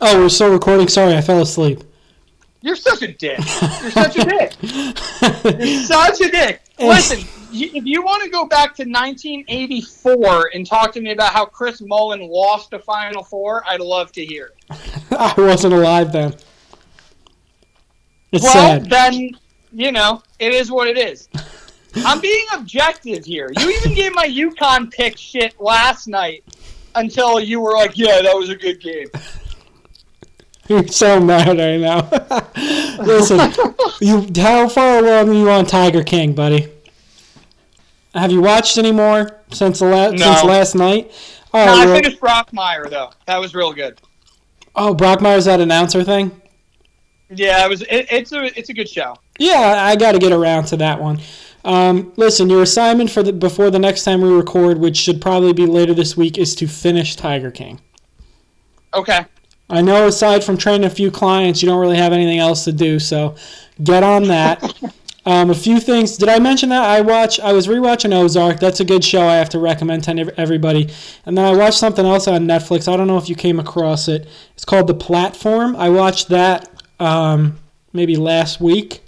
[0.00, 0.88] Oh, we're still recording.
[0.88, 1.82] Sorry, I fell asleep.
[2.60, 3.38] You're such a dick.
[3.38, 4.52] You're such a dick.
[5.60, 6.62] You're such a dick.
[6.78, 7.18] Listen,
[7.52, 11.80] if you want to go back to 1984 and talk to me about how Chris
[11.82, 14.76] Mullin lost a Final Four, I'd love to hear it.
[15.10, 16.34] I wasn't alive then.
[18.30, 18.88] It's Well, sad.
[18.88, 19.32] then,
[19.72, 21.28] you know, it is what it is.
[21.96, 23.50] I'm being objective here.
[23.58, 26.44] You even gave my UConn pick shit last night
[26.94, 29.08] until you were like, yeah, that was a good game.
[30.68, 32.08] You're so mad right now.
[33.04, 33.40] Listen,
[34.00, 36.68] you how far along are you on Tiger King, buddy?
[38.14, 40.16] Have you watched any more since the la- No.
[40.16, 41.10] since last night?
[41.52, 43.10] Oh, No, I oh, you're- finished Brockmire, though.
[43.26, 44.00] That was real good.
[44.76, 46.30] oh, Brockmire's that announcer thing.
[47.28, 47.82] Yeah, it was.
[47.82, 49.16] It, it's a it's a good show.
[49.38, 51.18] Yeah, I got to get around to that one.
[51.64, 55.52] Um, listen, your assignment for the before the next time we record, which should probably
[55.52, 57.80] be later this week, is to finish Tiger King.
[58.94, 59.24] Okay.
[59.70, 62.72] I know aside from training a few clients, you don't really have anything else to
[62.72, 63.36] do, so
[63.82, 64.62] get on that.
[65.26, 66.16] um, a few things.
[66.16, 67.40] Did I mention that I watch?
[67.40, 68.60] I was rewatching Ozark.
[68.60, 69.22] That's a good show.
[69.22, 70.90] I have to recommend to everybody.
[71.24, 72.92] And then I watched something else on Netflix.
[72.92, 74.28] I don't know if you came across it.
[74.54, 75.74] It's called The Platform.
[75.76, 76.68] I watched that
[77.00, 77.58] um,
[77.92, 79.02] maybe last week.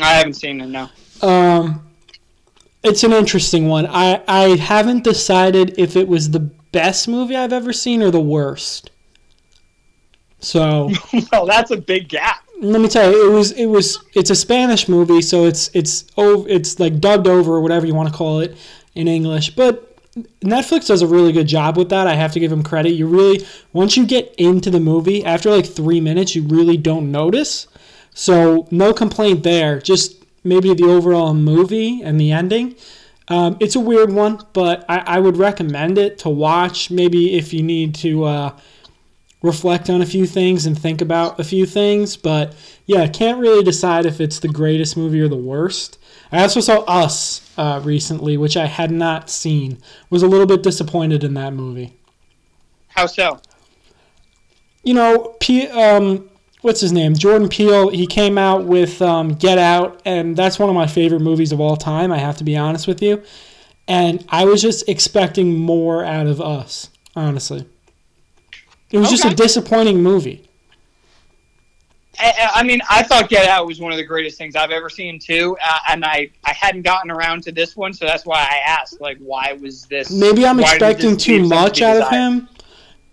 [0.00, 0.88] I haven't seen it No.
[1.22, 1.84] Um,
[2.82, 3.86] it's an interesting one.
[3.86, 8.20] I, I haven't decided if it was the best movie I've ever seen or the
[8.20, 8.90] worst.
[10.40, 10.90] So
[11.32, 12.44] well, that's a big gap.
[12.60, 16.04] let me tell you, it was it was it's a Spanish movie, so it's it's
[16.16, 18.56] oh it's like dubbed over or whatever you want to call it
[18.94, 19.50] in English.
[19.50, 19.84] But
[20.40, 22.06] Netflix does a really good job with that.
[22.06, 22.90] I have to give them credit.
[22.90, 27.10] You really once you get into the movie, after like three minutes, you really don't
[27.10, 27.66] notice.
[28.18, 29.78] So no complaint there.
[29.80, 32.74] Just maybe the overall movie and the ending.
[33.28, 36.90] Um, it's a weird one, but I, I would recommend it to watch.
[36.90, 38.58] Maybe if you need to uh,
[39.40, 42.16] reflect on a few things and think about a few things.
[42.16, 45.96] But yeah, can't really decide if it's the greatest movie or the worst.
[46.32, 49.78] I also saw Us uh, recently, which I had not seen.
[50.10, 51.92] Was a little bit disappointed in that movie.
[52.88, 53.40] How so?
[54.82, 56.28] You know, P, um,
[56.62, 57.14] what's his name?
[57.14, 57.90] Jordan Peele.
[57.90, 61.60] He came out with um, Get Out, and that's one of my favorite movies of
[61.60, 62.12] all time.
[62.12, 63.22] I have to be honest with you.
[63.86, 67.66] And I was just expecting more out of Us, honestly.
[68.90, 70.48] It was just a disappointing movie.
[72.20, 74.90] I, I mean, I thought Get Out was one of the greatest things I've ever
[74.90, 78.40] seen too, uh, and I, I hadn't gotten around to this one, so that's why
[78.40, 80.10] I asked, like, why was this?
[80.10, 82.48] Maybe I'm expecting too much out of him,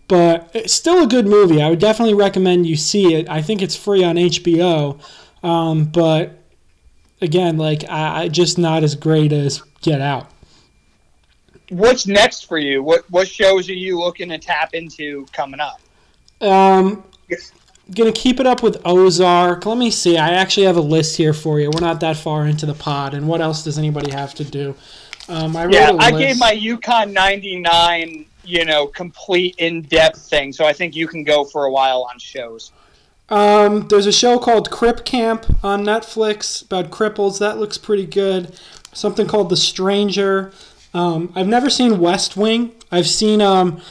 [0.07, 1.61] but it's still a good movie.
[1.61, 3.29] I would definitely recommend you see it.
[3.29, 4.99] I think it's free on HBO,
[5.43, 6.39] um, but
[7.21, 10.31] again, like I, I just not as great as Get Out.
[11.69, 12.83] What's next for you?
[12.83, 15.81] What what shows are you looking to tap into coming up?
[16.41, 17.03] Um,
[17.93, 19.65] gonna keep it up with Ozark.
[19.65, 20.17] Let me see.
[20.17, 21.71] I actually have a list here for you.
[21.73, 24.75] We're not that far into the pod, and what else does anybody have to do?
[25.27, 30.53] Um, I Yeah, I gave my UConn '99 you know, complete in depth thing.
[30.53, 32.71] So I think you can go for a while on shows.
[33.29, 37.39] Um, there's a show called Crip Camp on Netflix about cripples.
[37.39, 38.57] That looks pretty good.
[38.93, 40.51] Something called The Stranger.
[40.93, 42.71] Um, I've never seen West Wing.
[42.91, 43.81] I've seen um,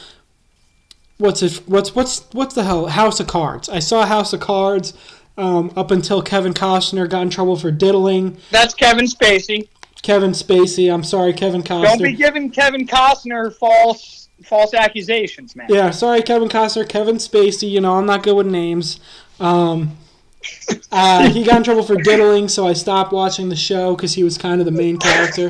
[1.17, 1.61] what's it?
[1.67, 2.87] What's what's what's the hell?
[2.87, 3.69] House of Cards.
[3.69, 4.93] I saw House of Cards
[5.37, 9.67] um, up until Kevin Costner got in trouble for diddling That's Kevin Spacey.
[10.01, 10.91] Kevin Spacey.
[10.91, 11.83] I'm sorry, Kevin Costner.
[11.83, 15.67] Don't be giving Kevin Costner false false accusations, man.
[15.69, 17.69] Yeah, sorry, Kevin Costner, Kevin Spacey.
[17.69, 18.99] You know, I'm not good with names.
[19.39, 19.97] Um,
[20.91, 24.23] uh, he got in trouble for diddling, so I stopped watching the show because he
[24.23, 25.49] was kind of the main character.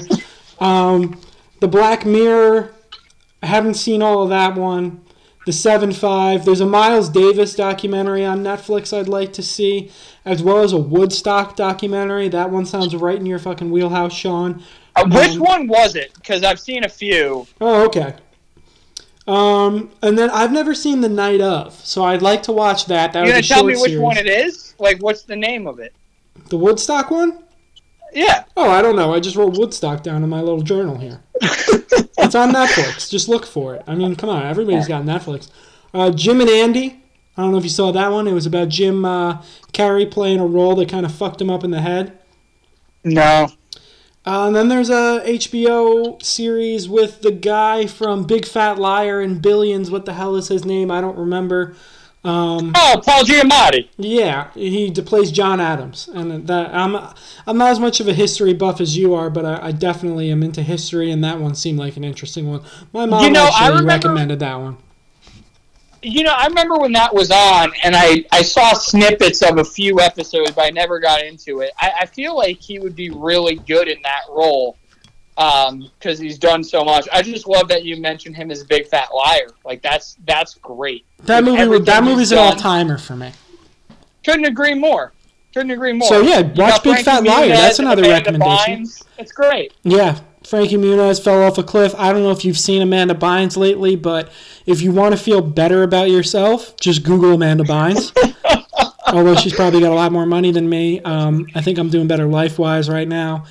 [0.60, 1.20] Um,
[1.60, 2.74] the Black Mirror,
[3.44, 5.02] I haven't seen all of that one.
[5.46, 6.44] The Seven Five.
[6.44, 9.92] There's a Miles Davis documentary on Netflix I'd like to see,
[10.26, 12.30] as well as a Woodstock documentary.
[12.30, 14.64] That one sounds right in your fucking wheelhouse, Sean.
[14.96, 16.12] Uh, which Um, one was it?
[16.16, 17.46] Because I've seen a few.
[17.62, 18.16] Oh, okay.
[19.28, 23.14] Um, and then I've never seen The Night of, so I'd like to watch that.
[23.14, 24.00] That You was gonna a tell me which series.
[24.00, 24.76] one it is?
[24.78, 25.94] Like, what's the name of it?
[26.50, 27.44] The Woodstock one?
[28.14, 28.46] Yeah.
[28.56, 29.14] Oh, I don't know.
[29.14, 31.22] I just wrote Woodstock down in my little journal here.
[31.42, 33.10] it's on Netflix.
[33.10, 33.84] Just look for it.
[33.88, 35.50] I mean, come on, everybody's got Netflix.
[35.94, 37.02] Uh, Jim and Andy.
[37.36, 38.28] I don't know if you saw that one.
[38.28, 39.42] It was about Jim uh,
[39.74, 42.18] Carrey playing a role that kind of fucked him up in the head.
[43.04, 43.50] No.
[44.26, 49.40] Uh, and then there's a HBO series with the guy from Big Fat Liar and
[49.42, 49.92] Billions.
[49.92, 50.90] What the hell is his name?
[50.90, 51.76] I don't remember.
[52.24, 53.88] Um, Oh, Paul Giamatti.
[53.98, 56.96] yeah, he plays John Adams, and that I'm
[57.46, 60.32] I'm not as much of a history buff as you are, but I, I definitely
[60.32, 62.62] am into history, and that one seemed like an interesting one.
[62.94, 64.78] My mom You know, I actually remember- recommended that one.
[66.06, 69.64] You know, I remember when that was on, and I, I saw snippets of a
[69.64, 71.72] few episodes, but I never got into it.
[71.80, 74.78] I, I feel like he would be really good in that role
[75.38, 77.08] um, because he's done so much.
[77.12, 79.48] I just love that you mentioned him as big fat liar.
[79.64, 81.06] Like that's that's great.
[81.24, 82.60] That With movie, that movie's he's an all done.
[82.60, 83.32] timer for me.
[84.24, 85.12] Couldn't agree more.
[85.54, 86.08] Couldn't agree more.
[86.10, 87.48] So, yeah, watch Big Fat Liar.
[87.48, 88.86] That's another recommendation.
[89.18, 89.74] It's great.
[89.84, 91.94] Yeah, Frankie Muniz fell off a cliff.
[91.98, 94.32] I don't know if you've seen Amanda Bynes lately, but
[94.66, 98.16] if you want to feel better about yourself, just Google Amanda Bynes.
[99.08, 102.08] Although she's probably got a lot more money than me, um, I think I'm doing
[102.08, 103.46] better life wise right now.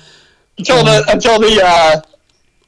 [0.57, 2.01] Until the until the uh,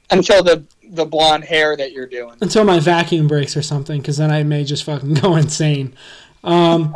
[0.10, 2.36] until the the blonde hair that you're doing.
[2.42, 5.96] Until my vacuum breaks or something, because then I may just fucking go insane.
[6.44, 6.94] Um,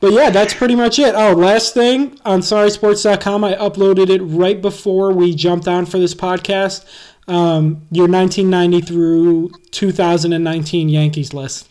[0.00, 1.14] but yeah, that's pretty much it.
[1.14, 6.14] Oh, last thing on sorrysports.com, I uploaded it right before we jumped on for this
[6.14, 6.84] podcast.
[7.28, 11.68] Um, your 1990 through 2019 Yankees list.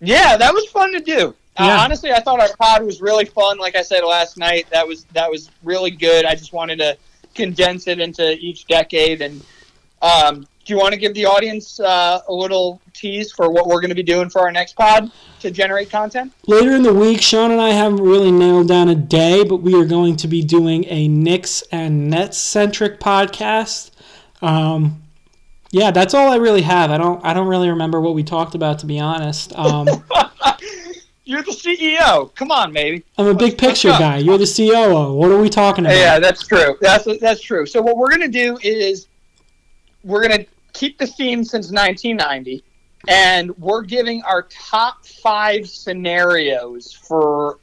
[0.00, 1.34] Yeah, that was fun to do.
[1.58, 3.58] Uh, honestly, I thought our pod was really fun.
[3.58, 6.24] Like I said last night, that was that was really good.
[6.24, 6.96] I just wanted to
[7.34, 9.22] condense it into each decade.
[9.22, 9.44] And
[10.00, 13.80] um, do you want to give the audience uh, a little tease for what we're
[13.80, 16.30] going to be doing for our next pod to generate content?
[16.46, 19.74] Later in the week, Sean and I haven't really nailed down a day, but we
[19.74, 23.92] are going to be doing a Knicks and Nets centric podcast.
[24.42, 25.02] Um,
[25.70, 26.90] yeah, that's all I really have.
[26.90, 27.24] I don't.
[27.24, 29.54] I don't really remember what we talked about, to be honest.
[29.56, 29.86] Um,
[31.24, 32.34] You're the CEO.
[32.34, 33.04] Come on, maybe.
[33.16, 34.18] I'm a big picture guy.
[34.18, 35.14] You're the COO.
[35.14, 35.96] What are we talking about?
[35.96, 36.76] Yeah, that's true.
[36.82, 37.64] That's that's true.
[37.64, 39.08] So what we're gonna do is
[40.04, 42.62] we're gonna keep the theme since 1990,
[43.08, 47.58] and we're giving our top five scenarios for.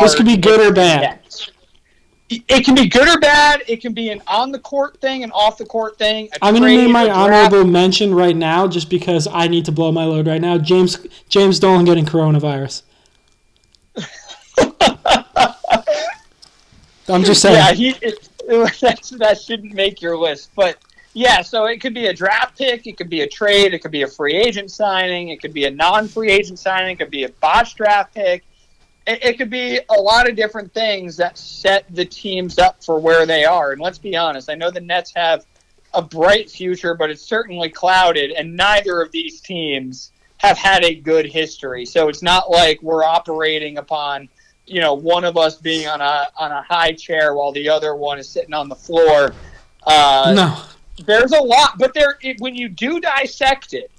[0.00, 1.00] This could be good or bad.
[1.00, 1.50] Nets.
[2.30, 3.62] It can be good or bad.
[3.68, 6.28] It can be an on the court thing, an off the court thing.
[6.42, 9.92] I'm gonna trade, name my honorable mention right now, just because I need to blow
[9.92, 10.58] my load right now.
[10.58, 12.82] James James Dolan getting coronavirus.
[17.08, 17.56] I'm just saying.
[17.56, 18.80] Yeah, he it, it,
[19.18, 20.78] that shouldn't make your list, but
[21.14, 21.40] yeah.
[21.42, 24.02] So it could be a draft pick, it could be a trade, it could be
[24.02, 27.30] a free agent signing, it could be a non-free agent signing, it could be a
[27.30, 28.44] botched draft pick.
[29.06, 32.98] It, it could be a lot of different things that set the teams up for
[32.98, 33.72] where they are.
[33.72, 35.46] And let's be honest, I know the Nets have
[35.94, 40.94] a bright future, but it's certainly clouded, and neither of these teams have had a
[40.94, 41.86] good history.
[41.86, 44.28] So it's not like we're operating upon
[44.66, 47.94] you know one of us being on a on a high chair while the other
[47.94, 49.34] one is sitting on the floor.
[49.86, 50.73] Uh, no.
[51.04, 53.90] There's a lot, but there it, when you do dissect it,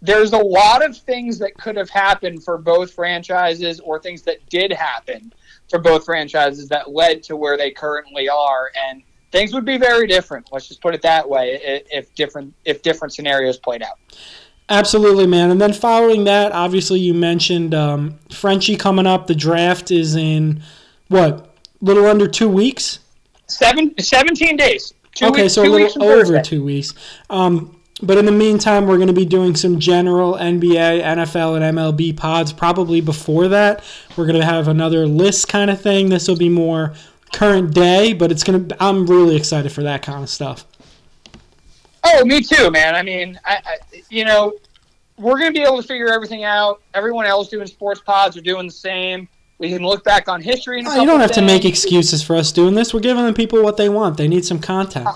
[0.00, 4.48] there's a lot of things that could have happened for both franchises, or things that
[4.48, 5.32] did happen
[5.68, 9.02] for both franchises that led to where they currently are, and
[9.32, 10.48] things would be very different.
[10.52, 11.84] Let's just put it that way.
[11.90, 13.98] If different if different scenarios played out.
[14.70, 15.50] Absolutely, man.
[15.50, 19.26] And then following that, obviously, you mentioned um, Frenchie coming up.
[19.26, 20.62] The draft is in
[21.08, 22.98] what, little under two weeks?
[23.46, 24.92] Seven, 17 days.
[25.14, 26.42] Two okay, weeks, so a little over Thursday.
[26.42, 26.94] two weeks.
[27.30, 31.76] Um, But in the meantime, we're going to be doing some general NBA, NFL, and
[31.76, 33.82] MLB pods probably before that.
[34.16, 36.08] We're going to have another list kind of thing.
[36.08, 36.94] This will be more
[37.32, 40.64] current day, but it's going to I'm really excited for that kind of stuff.
[42.04, 42.94] Oh, me too, man.
[42.94, 44.54] I mean, I, I you know,
[45.18, 46.80] we're going to be able to figure everything out.
[46.94, 49.28] Everyone else doing sports pods are doing the same.
[49.58, 50.82] We can look back on history.
[50.86, 52.94] Oh, you don't have to make excuses for us doing this.
[52.94, 54.16] We're giving the people what they want.
[54.16, 55.08] They need some content.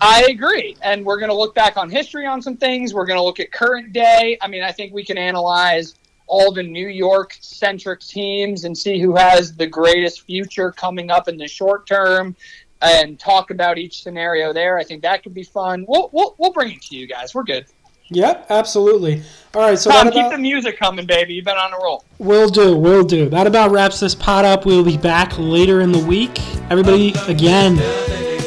[0.00, 0.76] I agree.
[0.82, 2.94] And we're going to look back on history on some things.
[2.94, 4.38] We're going to look at current day.
[4.40, 5.94] I mean, I think we can analyze
[6.28, 11.28] all the New York centric teams and see who has the greatest future coming up
[11.28, 12.36] in the short term
[12.82, 14.78] and talk about each scenario there.
[14.78, 15.84] I think that could be fun.
[15.88, 17.34] We'll, we'll, we'll bring it to you guys.
[17.34, 17.66] We're good.
[18.08, 19.22] Yep, absolutely.
[19.54, 21.34] All right, so Tom, that keep the music coming, baby.
[21.34, 22.04] You've been on a roll.
[22.18, 23.28] Will do, will do.
[23.28, 24.66] That about wraps this pot up.
[24.66, 26.38] We'll be back later in the week.
[26.70, 27.76] Everybody, again,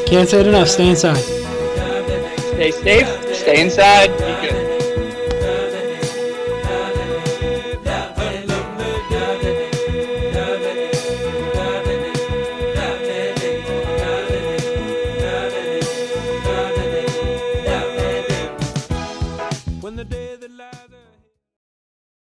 [0.05, 0.67] can't say it enough.
[0.67, 1.17] Stay inside.
[2.59, 4.58] Stay safe, stay inside, be good.